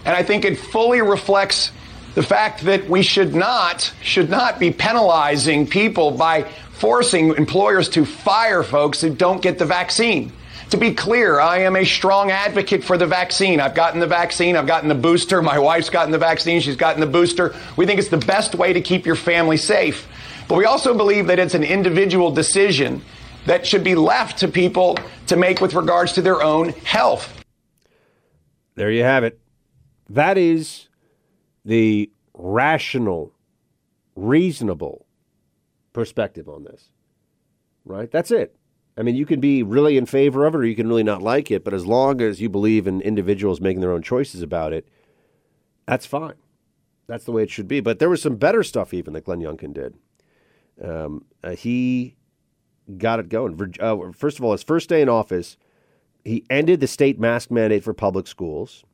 and 0.05 0.15
I 0.15 0.23
think 0.23 0.45
it 0.45 0.57
fully 0.57 1.01
reflects 1.01 1.73
the 2.15 2.23
fact 2.23 2.65
that 2.65 2.89
we 2.89 3.03
should 3.03 3.35
not 3.35 3.93
should 4.03 4.29
not 4.29 4.59
be 4.59 4.73
penalizing 4.73 5.67
people 5.67 6.11
by 6.11 6.43
forcing 6.73 7.35
employers 7.37 7.89
to 7.91 8.05
fire 8.05 8.63
folks 8.63 9.01
who 9.01 9.15
don't 9.15 9.41
get 9.41 9.59
the 9.59 9.67
vaccine. 9.67 10.33
To 10.71 10.77
be 10.77 10.95
clear, 10.95 11.41
I 11.41 11.59
am 11.59 11.75
a 11.75 11.85
strong 11.85 12.31
advocate 12.31 12.85
for 12.85 12.97
the 12.97 13.07
vaccine. 13.07 13.61
I've 13.61 13.75
gotten 13.75 13.99
the 13.99 14.07
vaccine. 14.07 14.57
I've 14.57 14.69
gotten 14.69 14.89
the 14.89 14.95
booster. 14.95 15.43
My 15.43 15.59
wife's 15.59 15.91
gotten 15.91 16.13
the 16.13 16.19
vaccine. 16.19 16.61
She's 16.61 16.77
gotten 16.77 17.01
the 17.01 17.09
booster. 17.09 17.57
We 17.77 17.87
think 17.87 17.99
it's 17.99 18.09
the 18.09 18.19
best 18.19 18.55
way 18.55 18.73
to 18.73 18.81
keep 18.81 19.05
your 19.05 19.17
family 19.17 19.57
safe. 19.57 20.07
But 20.49 20.59
we 20.59 20.67
also 20.67 20.97
believe 20.97 21.27
that 21.27 21.41
it's 21.41 21.55
an 21.55 21.65
individual 21.65 22.31
decision 22.31 23.03
that 23.47 23.67
should 23.67 23.83
be 23.83 23.97
left 23.97 24.39
to 24.39 24.49
people 24.49 24.97
to 25.27 25.37
make 25.37 25.61
with 25.61 25.75
regards 25.75 26.13
to 26.13 26.23
their 26.23 26.41
own 26.41 26.69
health. 26.69 27.45
There 28.77 28.93
you 28.93 29.03
have 29.03 29.25
it. 29.25 29.41
That 30.09 30.39
is 30.39 30.89
the 31.65 32.11
rational, 32.33 33.33
reasonable 34.15 35.05
perspective 35.93 36.49
on 36.49 36.63
this. 36.63 36.91
Right? 37.85 38.11
That's 38.11 38.31
it. 38.31 38.55
I 39.01 39.03
mean, 39.03 39.17
you 39.17 39.25
can 39.25 39.41
be 39.41 39.63
really 39.63 39.97
in 39.97 40.05
favor 40.05 40.45
of 40.45 40.55
it 40.55 40.59
or 40.59 40.65
you 40.67 40.77
can 40.77 40.87
really 40.87 41.03
not 41.03 41.23
like 41.23 41.51
it, 41.51 41.65
but 41.65 41.73
as 41.73 41.87
long 41.87 42.21
as 42.21 42.39
you 42.39 42.51
believe 42.51 42.87
in 42.87 43.01
individuals 43.01 43.59
making 43.59 43.81
their 43.81 43.93
own 43.93 44.03
choices 44.03 44.43
about 44.43 44.75
it, 44.75 44.87
That's 45.87 46.05
fine. 46.05 46.35
That's 47.07 47.25
the 47.25 47.33
way 47.33 47.43
it 47.43 47.51
should 47.51 47.67
be. 47.67 47.81
But 47.81 47.99
there 47.99 48.11
was 48.11 48.21
some 48.21 48.37
better 48.37 48.63
stuff 48.63 48.93
even 48.93 49.15
that 49.15 49.25
Glenn 49.25 49.41
Youngkin 49.41 49.73
did. 49.73 49.95
Um, 50.85 51.25
uh, 51.43 51.53
he 51.53 52.15
got 52.99 53.21
it 53.21 53.31
going. 53.31 53.75
Uh, 53.81 54.13
first 54.13 54.39
of 54.39 54.45
all, 54.45 54.53
his 54.53 54.63
first 54.63 54.91
day 54.91 55.01
in 55.01 55.09
office, 55.09 55.57
he 56.23 56.45
ended 56.51 56.81
the 56.81 56.87
state 56.87 57.19
mask 57.19 57.51
mandate 57.51 57.83
for 57.83 57.95
public 57.95 58.27
schools, 58.27 58.85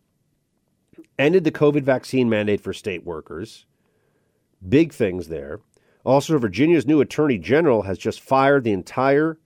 ended 1.19 1.43
the 1.43 1.51
COVID 1.51 1.83
vaccine 1.83 2.29
mandate 2.31 2.61
for 2.61 2.73
state 2.73 3.05
workers. 3.05 3.67
Big 4.67 4.93
things 4.93 5.27
there. 5.27 5.61
Also, 6.05 6.39
Virginia's 6.39 6.87
new 6.87 7.01
attorney 7.01 7.39
general 7.39 7.83
has 7.83 7.99
just 7.99 8.21
fired 8.21 8.63
the 8.63 8.73
entire 8.73 9.39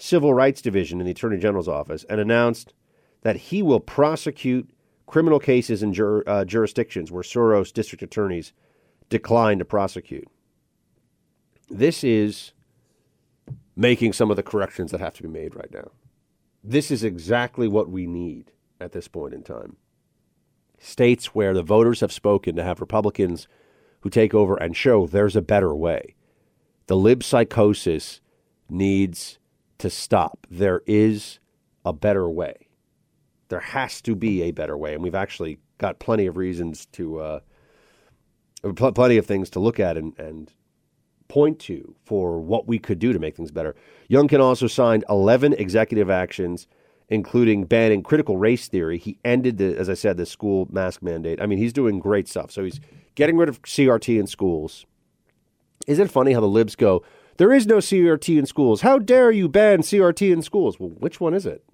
civil 0.00 0.32
rights 0.32 0.62
division 0.62 0.98
in 0.98 1.04
the 1.04 1.12
attorney 1.12 1.38
general's 1.38 1.68
office 1.68 2.04
and 2.08 2.20
announced 2.20 2.72
that 3.22 3.36
he 3.36 3.62
will 3.62 3.80
prosecute 3.80 4.70
criminal 5.06 5.38
cases 5.38 5.82
in 5.82 5.92
jur- 5.92 6.24
uh, 6.26 6.44
jurisdictions 6.44 7.12
where 7.12 7.22
Soros 7.22 7.72
district 7.72 8.02
attorneys 8.02 8.52
decline 9.10 9.58
to 9.58 9.64
prosecute. 9.64 10.28
This 11.68 12.02
is 12.02 12.52
making 13.76 14.14
some 14.14 14.30
of 14.30 14.36
the 14.36 14.42
corrections 14.42 14.90
that 14.90 15.00
have 15.00 15.14
to 15.14 15.22
be 15.22 15.28
made 15.28 15.54
right 15.54 15.72
now. 15.72 15.90
This 16.64 16.90
is 16.90 17.04
exactly 17.04 17.68
what 17.68 17.90
we 17.90 18.06
need 18.06 18.52
at 18.80 18.92
this 18.92 19.08
point 19.08 19.34
in 19.34 19.42
time. 19.42 19.76
States 20.78 21.34
where 21.34 21.52
the 21.52 21.62
voters 21.62 22.00
have 22.00 22.12
spoken 22.12 22.56
to 22.56 22.64
have 22.64 22.80
Republicans 22.80 23.48
who 24.00 24.08
take 24.08 24.32
over 24.32 24.56
and 24.56 24.76
show 24.76 25.06
there's 25.06 25.36
a 25.36 25.42
better 25.42 25.74
way. 25.74 26.14
The 26.86 26.96
lib 26.96 27.22
psychosis 27.22 28.20
needs 28.70 29.39
to 29.80 29.90
stop. 29.90 30.46
There 30.50 30.82
is 30.86 31.38
a 31.84 31.92
better 31.92 32.28
way 32.28 32.70
there 33.50 33.60
has 33.60 34.00
to 34.02 34.16
be 34.16 34.42
a 34.42 34.52
better 34.52 34.78
way, 34.78 34.94
and 34.94 35.02
we've 35.02 35.14
actually 35.14 35.58
got 35.76 35.98
plenty 35.98 36.26
of 36.26 36.36
reasons 36.36 36.86
to, 36.86 37.18
uh, 37.18 37.40
pl- 38.74 38.92
plenty 38.92 39.18
of 39.18 39.26
things 39.26 39.50
to 39.50 39.60
look 39.60 39.78
at 39.78 39.98
and, 39.98 40.18
and 40.18 40.52
point 41.28 41.58
to 41.58 41.94
for 42.04 42.40
what 42.40 42.66
we 42.66 42.78
could 42.78 42.98
do 42.98 43.12
to 43.12 43.18
make 43.18 43.36
things 43.36 43.50
better. 43.50 43.74
Youngkin 44.08 44.40
also 44.40 44.66
signed 44.66 45.04
11 45.08 45.52
executive 45.54 46.08
actions, 46.08 46.66
including 47.08 47.64
banning 47.64 48.02
critical 48.02 48.36
race 48.36 48.68
theory. 48.68 48.98
He 48.98 49.18
ended, 49.24 49.58
the, 49.58 49.76
as 49.76 49.90
I 49.90 49.94
said, 49.94 50.16
the 50.16 50.26
school 50.26 50.68
mask 50.70 51.02
mandate. 51.02 51.40
I 51.42 51.46
mean, 51.46 51.58
he's 51.58 51.72
doing 51.72 51.98
great 51.98 52.28
stuff. 52.28 52.50
So 52.52 52.62
he's 52.62 52.80
getting 53.16 53.36
rid 53.36 53.48
of 53.48 53.62
CRT 53.62 54.18
in 54.18 54.26
schools. 54.28 54.86
Isn't 55.88 56.06
it 56.06 56.10
funny 56.10 56.32
how 56.32 56.40
the 56.40 56.46
libs 56.46 56.76
go, 56.76 57.02
there 57.40 57.52
is 57.52 57.66
no 57.66 57.78
CRT 57.78 58.38
in 58.38 58.44
schools. 58.44 58.82
How 58.82 58.98
dare 58.98 59.30
you 59.30 59.48
ban 59.48 59.80
CRT 59.80 60.30
in 60.30 60.42
schools? 60.42 60.78
Well, 60.78 60.90
which 60.90 61.20
one 61.20 61.32
is 61.34 61.46
it? 61.46 61.64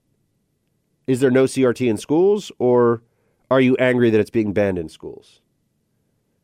is 1.07 1.21
there 1.21 1.31
no 1.31 1.45
CRT 1.45 1.89
in 1.89 1.97
schools, 1.97 2.51
or 2.59 3.03
are 3.51 3.61
you 3.61 3.77
angry 3.77 4.11
that 4.11 4.21
it's 4.21 4.31
being 4.31 4.53
banned 4.53 4.79
in 4.79 4.89
schools? 4.89 5.41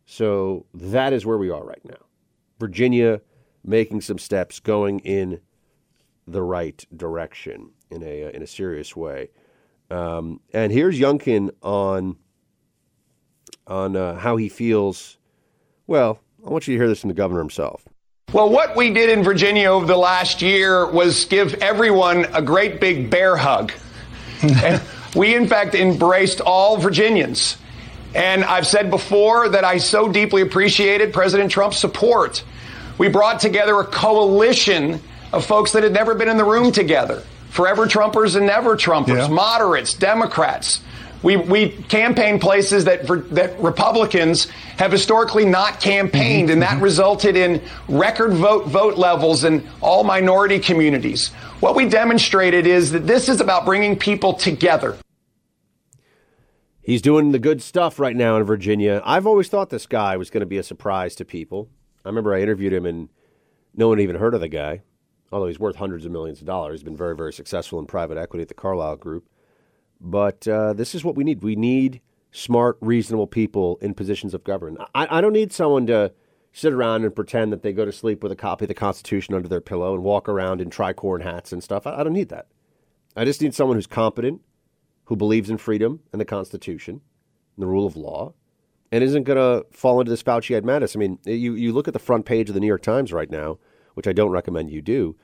So 0.07 0.67
that 0.75 1.13
is 1.13 1.27
where 1.27 1.39
we 1.39 1.51
are 1.51 1.65
right 1.65 1.85
now. 1.85 2.07
Virginia 2.59 3.21
making 3.65 4.01
some 4.01 4.19
steps 4.19 4.61
going 4.61 5.01
in 5.01 5.41
the 6.27 6.43
right 6.43 6.85
direction 6.97 7.71
in 7.91 8.03
a 8.03 8.31
in 8.33 8.43
a 8.43 8.47
serious 8.47 8.95
way. 8.95 9.31
Um, 9.91 10.41
and 10.53 10.73
here's 10.73 10.99
Youngkin 10.99 11.51
on 11.63 12.17
on 13.67 13.97
uh, 13.97 14.19
how 14.19 14.37
he 14.37 14.49
feels. 14.49 15.19
Well, 15.87 16.21
I 16.47 16.51
want 16.51 16.69
you 16.69 16.75
to 16.75 16.79
hear 16.79 16.89
this 16.89 17.01
from 17.01 17.09
the 17.09 17.15
governor 17.15 17.41
himself. 17.41 17.85
Well, 18.33 18.49
what 18.49 18.77
we 18.77 18.91
did 18.91 19.11
in 19.11 19.23
Virginia 19.23 19.69
over 19.69 19.85
the 19.85 19.97
last 19.97 20.41
year 20.41 20.91
was 20.91 21.27
give 21.27 21.55
everyone 21.55 22.25
a 22.33 22.41
great 22.41 22.81
big 22.81 23.11
bear 23.11 23.37
hug 23.37 23.73
and 24.43 24.83
we, 25.15 25.35
in 25.35 25.47
fact, 25.47 25.75
embraced 25.75 26.41
all 26.41 26.79
Virginians. 26.79 27.57
And 28.15 28.45
I've 28.45 28.67
said 28.67 28.91
before 28.91 29.51
that 29.51 29.65
I 29.65 29.79
so 29.79 30.11
deeply 30.11 30.43
appreciated 30.43 31.13
President 31.13 31.51
Trump's 31.51 31.79
support. 31.79 32.43
We 32.99 33.09
brought 33.09 33.41
together 33.41 33.79
a 33.81 33.87
coalition 33.87 35.01
of 35.33 35.45
folks 35.45 35.73
that 35.73 35.83
had 35.83 35.93
never 35.93 36.15
been 36.15 36.29
in 36.29 36.37
the 36.37 36.45
room 36.45 36.73
together 36.73 37.23
forever 37.51 37.87
Trumpers 37.87 38.37
and 38.37 38.47
never 38.47 38.77
Trumpers, 38.77 39.09
yeah. 39.09 39.29
moderates, 39.29 39.95
Democrats. 39.95 40.81
We, 41.23 41.37
we 41.37 41.71
campaign 41.71 42.39
places 42.39 42.85
that, 42.85 43.07
that 43.31 43.59
Republicans 43.61 44.47
have 44.77 44.91
historically 44.91 45.45
not 45.45 45.81
campaigned, 45.81 46.49
mm-hmm. 46.49 46.55
and 46.55 46.63
that 46.63 46.75
mm-hmm. 46.75 46.85
resulted 46.85 47.37
in 47.37 47.63
record 47.89 48.33
vote 48.33 48.67
vote 48.67 48.99
levels 48.99 49.45
in 49.45 49.67
all 49.81 50.05
minority 50.05 50.59
communities. 50.59 51.29
What 51.61 51.77
we 51.77 51.89
demonstrated 51.89 52.67
is 52.67 52.91
that 52.91 53.07
this 53.07 53.29
is 53.29 53.41
about 53.41 53.65
bringing 53.65 53.97
people 53.97 54.35
together. 54.35 54.97
He's 56.81 57.01
doing 57.01 57.31
the 57.31 57.39
good 57.39 57.63
stuff 57.63 58.01
right 58.01 58.17
now 58.17 58.37
in 58.37 58.43
Virginia. 58.43 59.01
I've 59.05 59.27
always 59.27 59.49
thought 59.49 59.71
this 59.71 59.87
guy 59.87 60.17
was 60.17 60.31
going 60.31 60.41
to 60.41 60.47
be 60.47 60.59
a 60.59 60.65
surprise 60.65 61.15
to 61.15 61.25
people. 61.25 61.69
I 62.05 62.09
remember 62.09 62.35
I 62.35 62.43
interviewed 62.43 62.73
him 62.73 62.87
and 62.87 63.09
no 63.77 63.87
one 63.87 64.01
even 64.01 64.17
heard 64.17 64.35
of 64.35 64.41
the 64.41 64.49
guy, 64.49 64.83
although 65.31 65.47
he's 65.47 65.61
worth 65.61 65.77
hundreds 65.77 66.05
of 66.05 66.11
millions 66.11 66.41
of 66.41 66.47
dollars. 66.47 66.81
He's 66.81 66.85
been 66.85 66.97
very, 66.97 67.15
very 67.15 67.33
successful 67.33 67.79
in 67.79 67.87
private 67.87 68.19
equity 68.19 68.43
at 68.43 68.49
the 68.49 68.55
Carlyle 68.55 68.97
Group. 68.97 69.29
But 70.03 70.47
uh, 70.49 70.73
this 70.73 70.95
is 70.95 71.05
what 71.05 71.15
we 71.15 71.23
need. 71.23 71.43
We 71.43 71.55
need 71.55 72.01
smart, 72.33 72.77
reasonable 72.81 73.29
people 73.29 73.79
in 73.81 73.95
positions 73.95 74.35
of 74.35 74.43
government. 74.43 74.87
I, 74.95 75.19
I 75.19 75.21
don't 75.21 75.33
need 75.33 75.53
someone 75.53 75.87
to 75.87 76.13
sit 76.53 76.73
around 76.73 77.05
and 77.05 77.15
pretend 77.15 77.53
that 77.53 77.63
they 77.63 77.73
go 77.73 77.85
to 77.85 77.93
sleep 77.93 78.23
with 78.23 78.33
a 78.33 78.37
copy 78.37 78.65
of 78.65 78.69
the 78.69 78.75
Constitution 78.75 79.35
under 79.35 79.49
their 79.49 79.61
pillow 79.61 79.95
and 79.95 80.03
walk 80.03 80.29
around 80.29 80.61
in 80.61 80.71
tricorn 80.71 81.23
hats 81.23 81.53
and 81.53 81.63
stuff. 81.63 81.87
I, 81.87 82.01
I 82.01 82.05
don't 82.05 82.13
need 82.13 82.31
that. 82.31 82.49
I 83.17 83.25
just 83.25 83.41
need 83.41 83.55
someone 83.55 83.77
who's 83.77 83.87
competent, 83.87 84.41
who 85.05 85.17
believes 85.17 85.51
in 85.51 85.59
freedom 85.59 86.01
and 86.13 86.21
the 86.21 86.27
Constitution 86.27 87.01
and 87.57 87.63
the 87.63 87.67
rule 87.67 87.87
of 87.87 87.97
law, 87.97 88.35
and 88.91 89.05
isn't 89.05 89.25
going 89.25 89.37
to 89.37 89.67
fall 89.71 90.01
into 90.01 90.11
this 90.11 90.23
Fauci 90.23 90.55
Fauciite 90.55 90.65
madness. 90.65 90.97
I 90.97 90.99
mean, 90.99 91.19
you, 91.25 91.55
you 91.55 91.73
look 91.73 91.89
at 91.89 91.95
the 91.95 92.01
front 92.01 92.27
page 92.27 92.49
of 92.49 92.55
the 92.55 92.61
New 92.61 92.67
York 92.67 92.83
Times 92.83 93.13
right 93.13 93.31
now, 93.31 93.59
which 93.95 94.09
I 94.09 94.13
don't 94.13 94.31
recommend 94.31 94.71
you 94.71 94.83
do. 94.83 95.17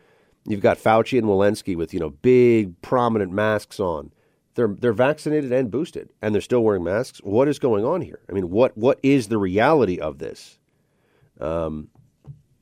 You've 0.46 0.60
got 0.60 0.78
Fauci 0.78 1.18
and 1.18 1.26
Walensky 1.26 1.76
with 1.76 1.92
you 1.92 2.00
know 2.00 2.10
big 2.10 2.80
prominent 2.80 3.32
masks 3.32 3.80
on. 3.80 4.12
They're 4.58 4.74
they're 4.76 4.92
vaccinated 4.92 5.52
and 5.52 5.70
boosted, 5.70 6.10
and 6.20 6.34
they're 6.34 6.42
still 6.42 6.64
wearing 6.64 6.82
masks. 6.82 7.20
What 7.22 7.46
is 7.46 7.60
going 7.60 7.84
on 7.84 8.00
here? 8.00 8.18
I 8.28 8.32
mean, 8.32 8.50
what 8.50 8.76
what 8.76 8.98
is 9.04 9.28
the 9.28 9.38
reality 9.38 10.00
of 10.00 10.18
this? 10.18 10.58
Um, 11.40 11.90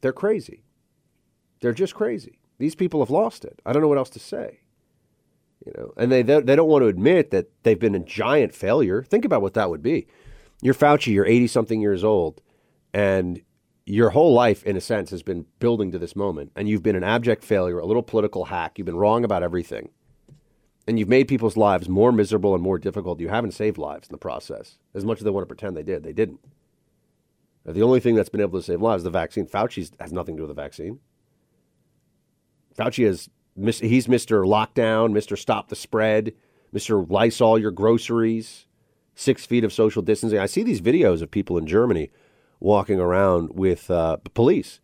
they're 0.03 0.12
crazy. 0.12 0.62
They're 1.61 1.73
just 1.73 1.95
crazy. 1.95 2.38
These 2.59 2.75
people 2.75 3.00
have 3.00 3.09
lost 3.09 3.47
it. 3.47 3.62
I 3.65 3.73
don't 3.73 3.81
know 3.81 3.88
what 3.88 3.97
else 3.97 4.11
to 4.11 4.19
say. 4.19 4.61
You 5.65 5.73
know, 5.75 5.95
and 5.97 6.12
they 6.12 6.21
they 6.21 6.55
don't 6.55 6.69
want 6.69 6.83
to 6.83 6.88
admit 6.88 7.31
that 7.31 7.47
they've 7.62 7.81
been 7.81 7.95
a 7.95 8.00
giant 8.00 8.55
failure. 8.55 9.03
Think 9.03 9.25
about 9.25 9.41
what 9.41 9.55
that 9.55 9.71
would 9.71 9.83
be. 9.83 10.07
You're 10.61 10.75
Fauci. 10.75 11.15
You're 11.15 11.25
80 11.25 11.47
something 11.47 11.81
years 11.81 12.05
old, 12.05 12.43
and 12.93 13.41
your 13.87 14.11
whole 14.11 14.35
life, 14.35 14.62
in 14.65 14.76
a 14.76 14.83
sense, 14.83 15.09
has 15.12 15.23
been 15.23 15.47
building 15.61 15.93
to 15.93 15.99
this 15.99 16.15
moment, 16.15 16.53
and 16.57 16.69
you've 16.69 16.83
been 16.83 16.95
an 16.95 17.05
abject 17.05 17.43
failure, 17.43 17.79
a 17.79 17.87
little 17.87 18.03
political 18.03 18.45
hack. 18.45 18.76
You've 18.76 18.85
been 18.85 18.99
wrong 18.99 19.25
about 19.25 19.43
everything, 19.43 19.88
and 20.87 20.99
you've 20.99 21.09
made 21.09 21.28
people's 21.28 21.57
lives 21.57 21.88
more 21.88 22.12
miserable 22.12 22.55
and 22.55 22.62
more 22.62 22.78
difficult. 22.78 23.21
You 23.21 23.28
haven't 23.28 23.52
saved 23.52 23.78
lives 23.78 24.09
in 24.09 24.12
the 24.12 24.19
process, 24.19 24.78
as 24.95 25.05
much 25.05 25.19
as 25.19 25.25
they 25.25 25.31
want 25.31 25.43
to 25.43 25.49
pretend 25.49 25.76
they 25.76 25.83
did. 25.83 26.02
They 26.02 26.12
didn't. 26.12 26.40
The 27.64 27.83
only 27.83 27.99
thing 27.99 28.14
that's 28.14 28.28
been 28.28 28.40
able 28.40 28.61
to 28.61 28.64
save 28.64 28.81
lives 28.81 29.00
is 29.00 29.05
the 29.05 29.11
vaccine. 29.11 29.47
Fauci 29.47 29.90
has 29.99 30.12
nothing 30.12 30.37
to 30.37 30.40
do 30.40 30.47
with 30.47 30.57
the 30.57 30.62
vaccine. 30.62 31.00
Fauci 32.78 33.05
has 33.05 33.28
he's 33.81 34.07
Mr. 34.07 34.45
Lockdown, 34.47 35.12
Mr. 35.12 35.37
Stop 35.37 35.69
the 35.69 35.76
Spread, 35.76 36.33
Mr. 36.73 37.09
Lysol 37.11 37.59
your 37.59 37.71
groceries, 37.73 38.66
six 39.14 39.45
feet 39.45 39.64
of 39.64 39.73
social 39.73 40.02
distancing. 40.02 40.38
I 40.38 40.47
see 40.47 40.62
these 40.62 40.81
videos 40.81 41.23
of 41.23 41.31
people 41.31 41.59
in 41.59 41.66
Germany 41.66 42.11
walking 42.61 43.00
around 43.00 43.50
with 43.55 43.90
uh, 43.90 44.19
police 44.35 44.81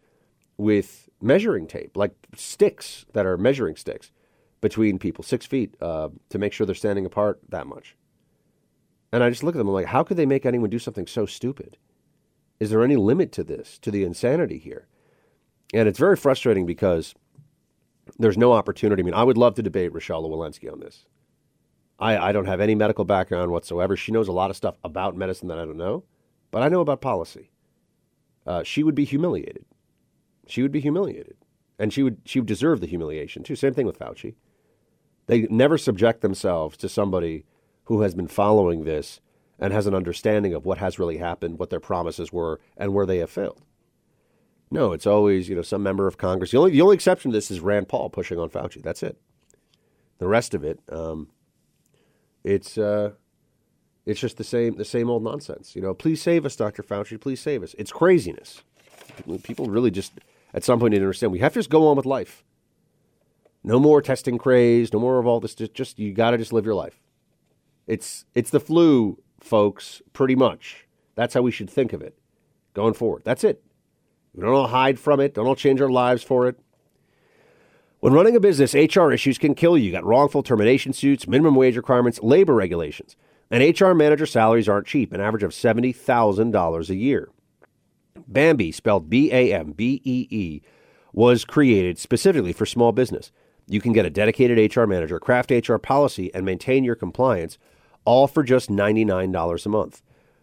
with 0.56 1.09
measuring 1.21 1.66
tape, 1.66 1.97
like 1.97 2.14
sticks 2.35 3.06
that 3.12 3.26
are 3.26 3.37
measuring 3.37 3.76
sticks 3.76 4.11
between 4.62 4.99
people, 4.99 5.23
six 5.23 5.45
feet, 5.45 5.76
uh, 5.83 6.09
to 6.31 6.38
make 6.38 6.54
sure 6.54 6.64
they're 6.64 6.75
standing 6.75 7.04
apart 7.04 7.40
that 7.50 7.66
much. 7.66 7.95
And 9.12 9.23
I 9.23 9.28
just 9.28 9.42
look 9.42 9.54
at 9.54 9.59
them, 9.59 9.69
I'm 9.69 9.75
like, 9.75 9.87
how 9.87 10.02
could 10.02 10.16
they 10.16 10.25
make 10.25 10.47
anyone 10.47 10.71
do 10.71 10.78
something 10.78 11.07
so 11.07 11.26
stupid? 11.26 11.76
Is 12.59 12.71
there 12.71 12.83
any 12.83 12.97
limit 12.97 13.33
to 13.33 13.45
this, 13.45 13.78
to 13.81 13.90
the 13.90 14.04
insanity 14.04 14.57
here? 14.57 14.87
And 15.75 15.88
it's 15.88 15.99
very 15.99 16.16
frustrating 16.16 16.64
because 16.64 17.14
there's 18.19 18.38
no 18.38 18.52
opportunity. 18.52 19.02
I 19.02 19.04
mean, 19.04 19.14
I 19.14 19.25
would 19.25 19.37
love 19.37 19.54
to 19.57 19.62
debate 19.62 19.92
Rochelle 19.92 20.23
Walensky 20.23 20.73
on 20.73 20.81
this. 20.81 21.07
I, 21.99 22.16
I 22.28 22.33
don't 22.33 22.47
have 22.47 22.61
any 22.61 22.75
medical 22.75 23.04
background 23.04 23.50
whatsoever. 23.50 23.97
She 23.97 24.12
knows 24.12 24.28
a 24.28 24.33
lot 24.33 24.50
of 24.50 24.57
stuff 24.57 24.76
about 24.83 25.16
medicine 25.16 25.49
that 25.49 25.59
I 25.59 25.64
don't 25.64 25.76
know, 25.76 26.04
but 26.50 26.62
I 26.62 26.69
know 26.69 26.81
about 26.81 27.00
policy. 27.00 27.50
Uh, 28.47 28.62
she 28.62 28.83
would 28.83 28.95
be 28.95 29.04
humiliated. 29.04 29.64
She 30.47 30.62
would 30.62 30.73
be 30.73 30.81
humiliated, 30.81 31.37
and 31.78 31.92
she 31.92 32.02
would 32.02 32.19
she 32.25 32.40
would 32.40 32.47
deserve 32.47 32.81
the 32.81 32.88
humiliation 32.88 33.45
too. 33.45 33.54
Same 33.54 33.75
thing 33.75 33.87
with 33.87 33.99
Fauci. 33.99 34.35
They 35.26 35.43
never 35.50 35.79
subject 35.79 36.23
themselves 36.23 36.76
to 36.79 36.88
somebody 36.88 37.45
who 37.85 38.02
has 38.02 38.14
been 38.14 38.29
following 38.29 38.85
this 38.85 39.21
and 39.59 39.73
has 39.73 39.87
an 39.87 39.95
understanding 39.95 40.55
of 40.55 40.67
what 40.67 40.79
has 40.79 40.99
really 40.99 41.19
happened, 41.19 41.59
what 41.59 41.71
their 41.71 41.81
promises 41.81 42.33
were, 42.33 42.61
and 42.76 42.95
where 42.95 43.07
they 43.07 43.19
have 43.19 43.31
failed. 43.31 43.62
No, 44.71 44.93
it's 44.93 45.07
always 45.07 45.49
you 45.49 45.57
know 45.57 45.62
some 45.62 45.83
member 45.83 46.07
of 46.09 46.19
Congress. 46.19 46.52
The 46.52 46.59
only 46.59 46.73
the 46.73 46.83
only 46.83 46.95
exception 46.97 47.31
to 47.33 47.37
this 47.37 47.50
is 47.50 47.61
Rand 47.61 47.88
Paul 47.88 48.11
pushing 48.11 48.38
on 48.38 48.50
Fauci. 48.50 48.83
That's 48.83 49.02
it. 49.02 49.19
The 50.19 50.29
rest 50.29 50.55
of 50.55 50.64
it, 50.64 50.81
um, 50.91 51.29
it's 52.45 52.79
uh, 52.79 53.12
It's 54.07 54.21
just 54.21 54.37
the 54.37 54.45
same 54.45 54.76
the 54.76 54.85
same 54.85 55.11
old 55.11 55.25
nonsense. 55.25 55.76
You 55.76 55.83
know, 55.83 55.95
please 55.95 56.23
save 56.23 56.47
us, 56.47 56.57
Dr. 56.57 56.83
Fauci. 56.83 57.21
Please 57.21 57.41
save 57.41 57.62
us. 57.62 57.75
It's 57.79 57.93
craziness. 57.93 58.62
People 59.45 59.67
really 59.67 59.91
just 59.91 60.12
at 60.55 60.64
some 60.64 60.81
point 60.81 60.93
need 60.93 60.99
to 60.99 61.05
understand 61.05 61.33
we 61.33 61.41
have 61.41 61.55
to 61.55 61.61
just 61.61 61.71
go 61.71 61.88
on 61.88 61.97
with 61.97 62.07
life. 62.07 62.45
No 63.64 63.78
more 63.78 64.02
testing 64.02 64.38
craze. 64.38 64.92
No 64.92 64.99
more 64.99 65.19
of 65.19 65.26
all 65.26 65.40
this. 65.40 65.54
Just, 65.54 65.75
just 65.75 65.99
you 65.99 66.12
got 66.12 66.33
to 66.33 66.38
just 66.38 66.52
live 66.52 66.64
your 66.64 66.75
life. 66.75 67.00
It's 67.87 68.25
it's 68.35 68.50
the 68.50 68.61
flu, 68.61 69.19
folks. 69.40 70.02
Pretty 70.12 70.35
much. 70.35 70.87
That's 71.14 71.35
how 71.35 71.42
we 71.42 71.50
should 71.50 71.71
think 71.71 71.92
of 71.92 72.02
it 72.02 72.19
going 72.75 72.95
forward. 72.95 73.23
That's 73.25 73.45
it. 73.45 73.62
We 74.35 74.42
don't 74.42 74.54
all 74.54 74.69
hide 74.69 74.99
from 74.99 75.21
it. 75.21 75.35
Don't 75.35 75.47
all 75.47 75.57
change 75.57 75.81
our 75.81 75.90
lives 75.90 76.23
for 76.23 76.49
it. 76.49 76.59
When 78.00 78.14
running 78.14 78.35
a 78.35 78.40
business, 78.40 78.75
HR 78.75 79.12
issues 79.12 79.38
can 79.38 79.54
kill 79.54 79.78
you. 79.78 79.85
You 79.85 79.92
got 79.92 80.04
wrongful 80.04 80.42
termination 80.42 80.92
suits, 80.92 81.28
minimum 81.28 81.54
wage 81.54 81.76
requirements, 81.76 82.21
labor 82.21 82.54
regulations. 82.54 83.14
And 83.50 83.78
HR 83.78 83.92
manager 83.92 84.26
salaries 84.26 84.69
aren't 84.69 84.87
cheap, 84.87 85.12
an 85.12 85.21
average 85.21 85.42
of 85.42 85.50
$70,000 85.52 86.90
a 86.90 86.97
year. 86.97 87.28
Bambee, 88.26 88.73
spelled 88.73 89.11
B 89.11 89.31
A 89.31 89.52
M 89.52 89.73
B 89.73 90.00
E 90.04 90.26
E, 90.31 90.62
was 91.12 91.45
created 91.45 91.99
specifically 91.99 92.52
for 92.52 92.66
small 92.66 92.92
business. 92.92 93.31
You 93.73 93.81
can 93.81 93.95
get 93.95 94.05
a 94.05 94.11
dedicated 94.11 94.76
HR 94.76 94.85
manager, 94.85 95.19
craft 95.19 95.50
HR 95.50 95.79
policy, 95.79 96.31
and 96.35 96.45
maintain 96.45 96.85
your 96.85 96.95
compliance, 96.95 97.57
all 98.05 98.26
for 98.26 98.43
just 98.43 98.69
$99 98.69 99.64
a 99.64 99.69
month. 99.71 100.02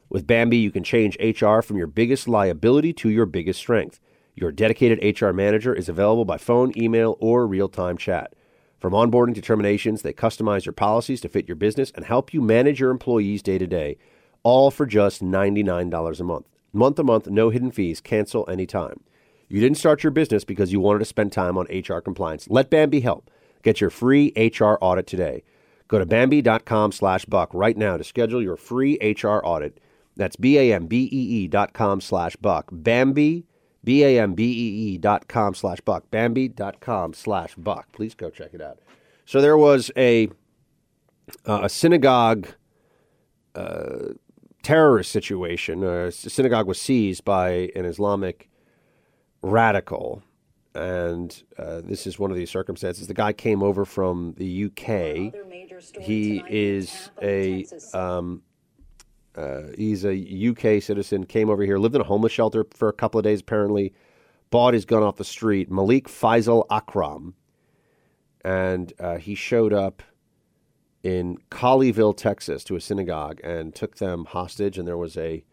With 0.09 0.25
Bambee, 0.25 0.57
you 0.57 0.71
can 0.71 0.83
change 0.83 1.15
HR 1.19 1.61
from 1.61 1.77
your 1.77 1.85
biggest 1.85 2.27
liability 2.27 2.91
to 2.93 3.09
your 3.09 3.27
biggest 3.27 3.59
strength. 3.59 3.99
Your 4.33 4.51
dedicated 4.51 5.21
HR 5.21 5.29
manager 5.29 5.75
is 5.75 5.87
available 5.87 6.25
by 6.25 6.39
phone, 6.39 6.73
email, 6.75 7.17
or 7.19 7.45
real 7.45 7.69
time 7.69 7.99
chat. 7.99 8.33
From 8.79 8.93
onboarding 8.93 9.35
to 9.35 9.41
terminations, 9.43 10.01
they 10.01 10.11
customize 10.11 10.65
your 10.65 10.73
policies 10.73 11.21
to 11.21 11.29
fit 11.29 11.47
your 11.47 11.55
business 11.55 11.91
and 11.93 12.05
help 12.05 12.33
you 12.33 12.41
manage 12.41 12.79
your 12.79 12.89
employees 12.89 13.43
day 13.43 13.59
to 13.59 13.67
day, 13.67 13.99
all 14.41 14.71
for 14.71 14.87
just 14.87 15.21
$99 15.21 16.19
a 16.19 16.23
month. 16.23 16.47
Month 16.73 16.95
to 16.95 17.03
month, 17.03 17.27
no 17.27 17.51
hidden 17.51 17.69
fees, 17.69 18.01
cancel 18.01 18.49
anytime. 18.49 19.01
You 19.49 19.59
didn't 19.59 19.77
start 19.77 20.03
your 20.03 20.11
business 20.11 20.43
because 20.43 20.71
you 20.71 20.79
wanted 20.79 20.99
to 20.99 21.05
spend 21.05 21.31
time 21.31 21.57
on 21.57 21.65
HR 21.65 21.99
compliance. 21.99 22.47
Let 22.49 22.69
Bambee 22.69 23.01
help. 23.01 23.31
Get 23.63 23.81
your 23.81 23.89
free 23.89 24.31
HR 24.37 24.77
audit 24.79 25.07
today. 25.07 25.43
Go 25.87 25.97
to 25.97 26.05
Bambee.com 26.05 26.91
slash 26.91 27.25
buck 27.25 27.49
right 27.51 27.75
now 27.75 27.97
to 27.97 28.03
schedule 28.03 28.43
your 28.43 28.55
free 28.55 28.97
HR 29.01 29.41
audit. 29.43 29.79
That's 30.15 30.35
B-A-M-B-E-E 30.35 31.47
dot 31.47 31.73
com 31.73 31.99
slash 31.99 32.35
buck. 32.35 32.69
Bambee, 32.71 33.45
B-A-M-B-E-E 33.83 34.97
dot 34.99 35.27
com 35.27 35.55
slash 35.55 35.81
buck. 35.81 36.11
Bambee 36.11 36.47
dot 36.47 36.79
com 36.79 37.13
slash 37.13 37.55
buck. 37.55 37.91
Please 37.91 38.13
go 38.13 38.29
check 38.29 38.53
it 38.53 38.61
out. 38.61 38.77
So 39.25 39.41
there 39.41 39.57
was 39.57 39.89
a, 39.97 40.29
uh, 41.47 41.61
a 41.63 41.69
synagogue 41.69 42.49
uh, 43.55 44.13
terrorist 44.61 45.11
situation. 45.11 45.83
Uh, 45.83 46.07
a 46.07 46.11
synagogue 46.11 46.67
was 46.67 46.79
seized 46.79 47.25
by 47.25 47.71
an 47.75 47.85
Islamic 47.85 48.49
radical. 49.41 50.23
And 50.75 51.43
uh, 51.57 51.81
this 51.83 52.05
is 52.05 52.19
one 52.19 52.31
of 52.31 52.37
these 52.37 52.49
circumstances. 52.49 53.07
The 53.07 53.13
guy 53.13 53.33
came 53.33 53.63
over 53.63 53.85
from 53.85 54.35
the 54.37 54.65
UK. 54.65 55.33
He 55.99 56.43
is 56.47 57.09
a 57.21 57.65
um, 57.93 58.43
uh, 59.35 59.63
he's 59.77 60.05
a 60.05 60.49
UK 60.49 60.81
citizen, 60.81 61.25
came 61.25 61.49
over 61.49 61.63
here, 61.63 61.77
lived 61.77 61.95
in 61.95 62.01
a 62.01 62.05
homeless 62.05 62.31
shelter 62.31 62.65
for 62.71 62.89
a 62.89 62.93
couple 62.93 63.17
of 63.17 63.23
days, 63.23 63.41
apparently, 63.41 63.93
bought 64.49 64.73
his 64.73 64.85
gun 64.85 65.01
off 65.01 65.15
the 65.15 65.23
street. 65.23 65.71
Malik 65.71 66.07
Faisal 66.07 66.65
Akram. 66.69 67.35
And 68.43 68.91
uh, 68.99 69.17
he 69.17 69.35
showed 69.35 69.73
up 69.73 70.01
in 71.03 71.37
Colleyville, 71.51 72.15
Texas, 72.17 72.63
to 72.65 72.75
a 72.75 72.81
synagogue 72.81 73.39
and 73.43 73.73
took 73.73 73.97
them 73.97 74.25
hostage. 74.25 74.77
And 74.77 74.87
there 74.87 74.97
was 74.97 75.17
a, 75.17 75.43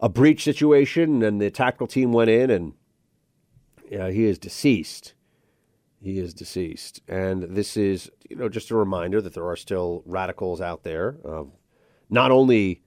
a 0.00 0.08
breach 0.08 0.42
situation, 0.42 1.22
and 1.22 1.40
the 1.40 1.50
tactical 1.50 1.86
team 1.86 2.12
went 2.12 2.30
in, 2.30 2.50
and 2.50 2.74
uh, 3.98 4.08
he 4.08 4.24
is 4.24 4.38
deceased. 4.38 5.14
He 6.00 6.18
is 6.18 6.34
deceased. 6.34 7.00
And 7.08 7.42
this 7.42 7.76
is, 7.76 8.10
you 8.28 8.36
know, 8.36 8.48
just 8.48 8.70
a 8.70 8.76
reminder 8.76 9.20
that 9.20 9.34
there 9.34 9.46
are 9.46 9.56
still 9.56 10.02
radicals 10.04 10.60
out 10.60 10.82
there. 10.82 11.16
Uh, 11.24 11.44
not 12.10 12.30
only 12.30 12.82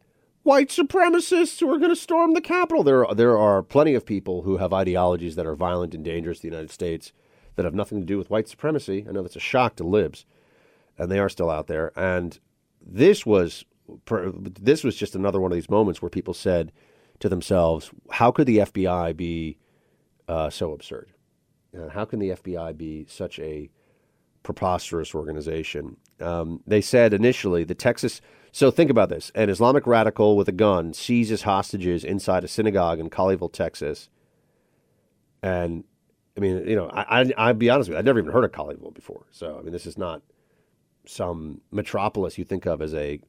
white 0.46 0.70
supremacists 0.70 1.60
who 1.60 1.74
are 1.74 1.80
going 1.80 1.89
to 1.89 1.96
storm 1.96 2.36
the 2.36 2.41
Capitol. 2.41 2.84
There, 2.84 3.06
there 3.15 3.36
are 3.36 3.63
plenty 3.63 3.96
of 3.96 4.06
people 4.06 4.44
who 4.44 4.58
have 4.58 4.72
ideologies 4.74 5.36
that 5.36 5.48
are 5.48 5.56
violent 5.56 5.96
and 5.96 6.06
dangerous 6.06 6.38
to 6.38 6.41
the 6.44 6.50
United 6.50 6.70
States 6.72 7.12
that 7.56 7.65
have 7.65 7.74
nothing 7.74 8.00
to 8.00 8.06
do 8.06 8.18
with 8.20 8.30
white 8.30 8.48
supremacy. 8.48 9.06
I 9.10 9.12
know 9.12 9.24
that's 9.24 9.36
a 9.36 9.39
shock 9.39 9.76
to 9.78 9.84
libs, 9.84 10.26
and 11.00 11.12
they 11.12 11.18
are 11.18 11.30
still 11.30 11.50
out 11.50 11.65
there. 11.65 11.91
And 11.96 12.39
this 12.80 13.26
was 13.26 13.65
this 14.60 14.84
was 14.84 14.96
just 14.96 15.15
another 15.15 15.39
one 15.39 15.52
of 15.52 15.56
these 15.56 15.70
moments 15.70 16.02
where 16.02 16.10
people 16.10 16.34
said 16.34 16.72
to 17.20 17.30
themselves, 17.30 17.91
"How 18.12 18.32
could 18.32 18.48
the 18.48 18.60
FBI 18.60 19.15
be 19.15 19.58
uh, 20.28 20.50
so 20.50 20.74
absurd? 20.74 21.12
Uh, 21.78 21.90
how 21.90 22.06
can 22.06 22.20
the 22.20 22.30
FBI 22.30 22.78
be 22.78 23.06
such 23.10 23.40
a 23.40 23.70
preposterous 24.44 25.14
organization?" 25.14 25.98
Um, 26.20 26.62
they 26.66 26.82
said 26.82 27.14
initially 27.14 27.64
the 27.64 27.76
Texas 27.76 28.22
so 28.56 28.72
think 28.72 28.90
about 28.90 29.10
this: 29.10 29.34
an 29.36 29.50
Islamic 29.50 29.86
radical 29.86 30.38
with 30.38 30.48
a 30.48 30.54
gun 30.54 30.94
seizes 30.94 31.42
hostages 31.42 32.06
inside 32.06 32.46
a 32.46 32.48
synagogue 32.48 33.02
in 33.02 33.10
Colleyville, 33.10 33.52
Texas. 33.52 34.10
And 35.44 35.84
I 36.38 36.40
mean, 36.40 36.66
you 36.66 36.78
know, 36.78 36.88
I, 36.88 37.20
I 37.20 37.34
I'll 37.36 37.54
be 37.54 37.70
honest 37.70 37.90
with 37.90 37.96
you, 37.96 38.00
I'd 38.00 38.06
never 38.06 38.20
even 38.20 38.32
heard 38.32 38.46
of 38.46 38.54
Colleyville 38.54 38.94
before. 38.94 39.26
So 39.32 39.58
I 39.60 39.62
mean, 39.62 39.74
this 39.74 39.86
is 39.86 39.98
not 39.98 40.22
some 41.06 41.60
metropolis 41.70 42.38
you 42.38 42.46
think 42.46 42.66
of 42.66 42.82
as 42.82 42.94
a 42.94 43.20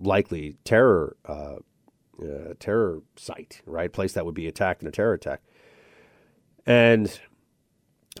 likely 0.00 0.56
terror 0.64 1.16
uh, 1.24 1.58
uh, 2.20 2.54
terror 2.58 3.02
site, 3.14 3.62
right? 3.64 3.92
Place 3.92 4.14
that 4.14 4.26
would 4.26 4.34
be 4.34 4.48
attacked 4.48 4.82
in 4.82 4.88
a 4.88 4.90
terror 4.90 5.14
attack. 5.14 5.40
And 6.68 7.18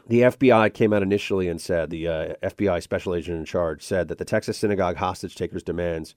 the 0.08 0.22
FBI 0.22 0.72
came 0.72 0.94
out 0.94 1.02
initially 1.02 1.48
and 1.48 1.60
said 1.60 1.90
the 1.90 2.08
uh, 2.08 2.34
FBI 2.42 2.82
special 2.82 3.14
agent 3.14 3.38
in 3.38 3.44
charge 3.44 3.82
said 3.82 4.08
that 4.08 4.16
the 4.16 4.24
Texas 4.24 4.56
synagogue 4.56 4.96
hostage 4.96 5.34
takers' 5.34 5.62
demands 5.62 6.14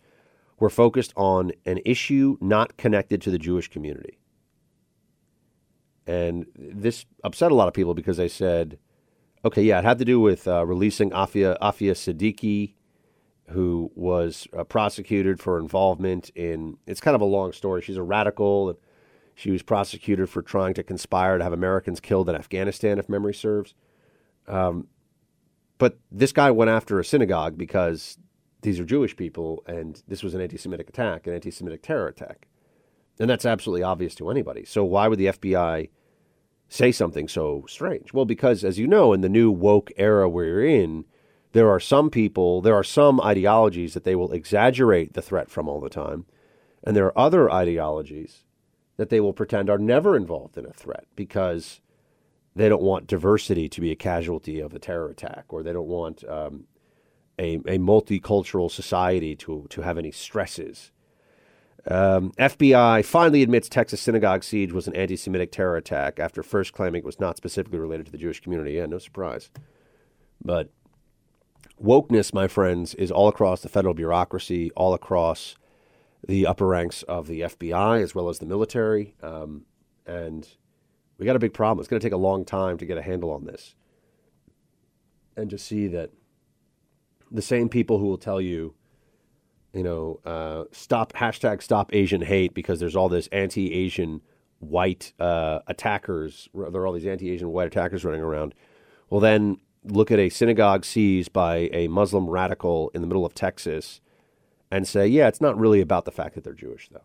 were 0.58 0.70
focused 0.70 1.12
on 1.18 1.52
an 1.66 1.82
issue 1.84 2.38
not 2.40 2.78
connected 2.78 3.22
to 3.24 3.32
the 3.32 3.38
Jewish 3.38 3.68
community. 3.68 4.18
And 6.08 6.46
this 6.56 7.06
upset 7.22 7.52
a 7.52 7.56
lot 7.56 7.68
of 7.68 7.74
people 7.74 7.94
because 7.94 8.16
they 8.16 8.30
said, 8.30 8.80
okay, 9.44 9.62
yeah, 9.62 9.80
it 9.80 9.86
had 9.86 10.00
to 10.00 10.06
do 10.06 10.22
with 10.22 10.48
uh, 10.48 10.66
releasing 10.66 11.10
Aafia, 11.10 11.60
Aafia 11.60 11.92
Siddiqui, 11.92 12.76
who 13.50 13.92
was 13.94 14.48
uh, 14.58 14.64
prosecuted 14.64 15.42
for 15.42 15.60
involvement 15.60 16.30
in, 16.30 16.78
it's 16.88 17.02
kind 17.02 17.16
of 17.16 17.22
a 17.22 17.26
long 17.26 17.52
story. 17.52 17.82
She's 17.82 17.98
a 17.98 18.04
radical. 18.04 18.80
She 19.42 19.50
was 19.50 19.64
prosecuted 19.64 20.30
for 20.30 20.44
trying 20.44 20.76
to 20.76 20.84
conspire 20.84 21.40
to 21.40 21.44
have 21.44 21.52
Americans 21.52 22.00
killed 22.00 22.30
in 22.30 22.36
Afghanistan, 22.36 23.00
if 23.00 23.10
memory 23.10 23.34
serves. 23.34 23.74
Um, 24.48 24.86
but 25.80 25.98
this 26.12 26.32
guy 26.32 26.52
went 26.52 26.70
after 26.70 27.00
a 27.00 27.04
synagogue 27.04 27.58
because 27.58 28.20
these 28.62 28.80
are 28.80 28.86
Jewish 28.86 29.18
people, 29.18 29.64
and 29.66 30.04
this 30.08 30.22
was 30.22 30.36
an 30.36 30.42
anti 30.42 30.58
Semitic 30.58 30.90
attack, 30.90 31.26
an 31.26 31.34
anti 31.34 31.50
Semitic 31.50 31.82
terror 31.82 32.08
attack. 32.08 32.50
And 33.20 33.28
that's 33.28 33.44
absolutely 33.44 33.82
obvious 33.82 34.14
to 34.16 34.30
anybody. 34.30 34.64
So 34.64 34.86
why 34.86 35.08
would 35.08 35.18
the 35.18 35.26
FBI 35.26 35.90
say 36.70 36.92
something 36.92 37.28
so 37.28 37.66
strange? 37.68 38.14
Well, 38.14 38.26
because, 38.26 38.64
as 38.64 38.78
you 38.78 38.86
know, 38.86 39.12
in 39.12 39.22
the 39.22 39.28
new 39.28 39.50
woke 39.50 39.90
era 39.98 40.30
we're 40.30 40.64
in, 40.64 41.06
there 41.54 41.72
are 41.72 41.80
some 41.80 42.12
people, 42.12 42.62
there 42.62 42.76
are 42.76 42.84
some 42.84 43.20
ideologies 43.20 43.96
that 43.96 44.04
they 44.04 44.16
will 44.16 44.34
exaggerate 44.34 45.14
the 45.14 45.22
threat 45.24 45.50
from 45.50 45.68
all 45.68 45.80
the 45.82 45.90
time. 45.90 46.28
And 46.84 46.96
there 46.96 47.08
are 47.08 47.18
other 47.18 47.52
ideologies 47.52 48.44
that 49.02 49.10
they 49.10 49.20
will 49.20 49.34
pretend 49.34 49.68
are 49.68 49.80
never 49.80 50.16
involved 50.16 50.60
in 50.60 50.66
a 50.68 50.72
threat 50.72 51.06
because 51.16 51.82
they 52.56 52.70
don't 52.70 52.84
want 52.84 53.08
diversity 53.08 53.68
to 53.68 53.82
be 53.82 53.90
a 53.90 53.96
casualty 53.96 54.60
of 54.60 54.76
a 54.76 54.80
terror 54.80 55.10
attack 55.10 55.46
or 55.50 55.64
they 55.64 55.74
don't 55.74 55.88
want 55.88 56.24
um, 56.30 56.66
a, 57.40 57.56
a 57.56 57.80
multicultural 57.80 58.70
society 58.70 59.36
to, 59.36 59.66
to 59.72 59.82
have 59.82 59.98
any 59.98 60.12
stresses. 60.12 60.92
Um, 61.88 62.32
FBI 62.38 63.04
finally 63.04 63.42
admits 63.42 63.68
Texas 63.68 64.00
synagogue 64.00 64.44
siege 64.44 64.72
was 64.72 64.86
an 64.86 64.96
anti 64.96 65.16
Semitic 65.16 65.52
terror 65.52 65.78
attack 65.78 66.20
after 66.20 66.44
first 66.44 66.72
claiming 66.72 67.00
it 67.00 67.06
was 67.06 67.20
not 67.20 67.38
specifically 67.38 67.80
related 67.80 68.06
to 68.06 68.12
the 68.12 68.20
Jewish 68.20 68.40
community. 68.40 68.74
Yeah, 68.74 68.86
no 68.86 69.00
surprise. 69.00 69.50
But 70.46 70.70
wokeness, 71.84 72.36
my 72.36 72.48
friends, 72.48 72.94
is 72.94 73.10
all 73.10 73.28
across 73.28 73.62
the 73.62 73.70
federal 73.70 73.96
bureaucracy, 73.96 74.70
all 74.76 74.94
across 74.94 75.56
the 76.28 76.46
upper 76.46 76.68
ranks 76.68 77.04
of 77.04 77.28
the 77.28 77.42
FBI 77.42 78.02
as 78.02 78.14
well 78.14 78.30
as 78.30 78.40
the 78.40 78.46
military. 78.46 79.16
Um, 79.24 79.66
and 80.06 80.48
we 81.18 81.26
got 81.26 81.36
a 81.36 81.40
big 81.40 81.54
problem. 81.54 81.82
It's 81.82 81.88
going 81.88 82.00
to 82.00 82.06
take 82.06 82.14
a 82.14 82.18
long 82.18 82.46
time 82.46 82.78
to 82.78 82.86
get 82.86 82.98
a 82.98 83.02
handle 83.02 83.32
on 83.32 83.46
this. 83.46 83.76
And 85.36 85.50
to 85.50 85.58
see 85.58 85.88
that 85.88 86.12
the 87.32 87.42
same 87.42 87.70
people 87.70 87.98
who 87.98 88.06
will 88.06 88.18
tell 88.18 88.42
you, 88.42 88.76
you 89.74 89.84
know, 89.84 90.20
uh, 90.26 90.66
stop 90.72 91.14
hashtag 91.14 91.62
stop 91.64 91.94
Asian 91.94 92.22
hate 92.22 92.54
because 92.54 92.80
there's 92.80 92.96
all 92.96 93.08
this 93.08 93.28
anti-Asian 93.28 94.22
white 94.60 95.14
uh, 95.20 95.60
attackers. 95.68 96.50
There 96.54 96.82
are 96.82 96.88
all 96.88 96.94
these 96.94 97.06
anti-Asian 97.06 97.50
white 97.50 97.68
attackers 97.68 98.04
running 98.04 98.22
around. 98.22 98.54
Well, 99.10 99.22
then 99.22 99.58
look 99.84 100.12
at 100.12 100.20
a 100.20 100.30
synagogue 100.30 100.86
seized 100.86 101.34
by 101.34 101.70
a 101.74 101.88
Muslim 101.88 102.30
radical 102.30 102.92
in 102.94 103.02
the 103.02 103.08
middle 103.08 103.26
of 103.26 103.34
Texas, 103.34 104.02
and 104.72 104.88
say, 104.88 105.06
yeah, 105.06 105.28
it's 105.28 105.42
not 105.42 105.58
really 105.58 105.82
about 105.82 106.06
the 106.06 106.12
fact 106.12 106.36
that 106.36 106.44
they're 106.44 106.54
Jewish, 106.54 106.90
though. 106.90 107.04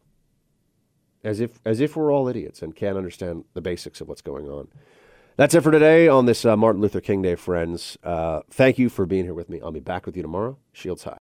As 1.24 1.40
if, 1.40 1.58
as 1.64 1.80
if 1.80 1.96
we're 1.96 2.12
all 2.12 2.28
idiots 2.28 2.62
and 2.62 2.74
can't 2.74 2.96
understand 2.96 3.44
the 3.54 3.60
basics 3.60 4.00
of 4.00 4.08
what's 4.08 4.22
going 4.22 4.48
on. 4.48 4.68
That's 5.36 5.54
it 5.54 5.62
for 5.62 5.70
today 5.70 6.08
on 6.08 6.24
this 6.26 6.44
uh, 6.44 6.56
Martin 6.56 6.80
Luther 6.80 7.00
King 7.00 7.20
Day, 7.20 7.34
friends. 7.34 7.98
Uh, 8.02 8.40
thank 8.50 8.78
you 8.78 8.88
for 8.88 9.04
being 9.04 9.24
here 9.24 9.34
with 9.34 9.50
me. 9.50 9.60
I'll 9.60 9.72
be 9.72 9.80
back 9.80 10.06
with 10.06 10.16
you 10.16 10.22
tomorrow. 10.22 10.56
Shields 10.72 11.04
high. 11.04 11.14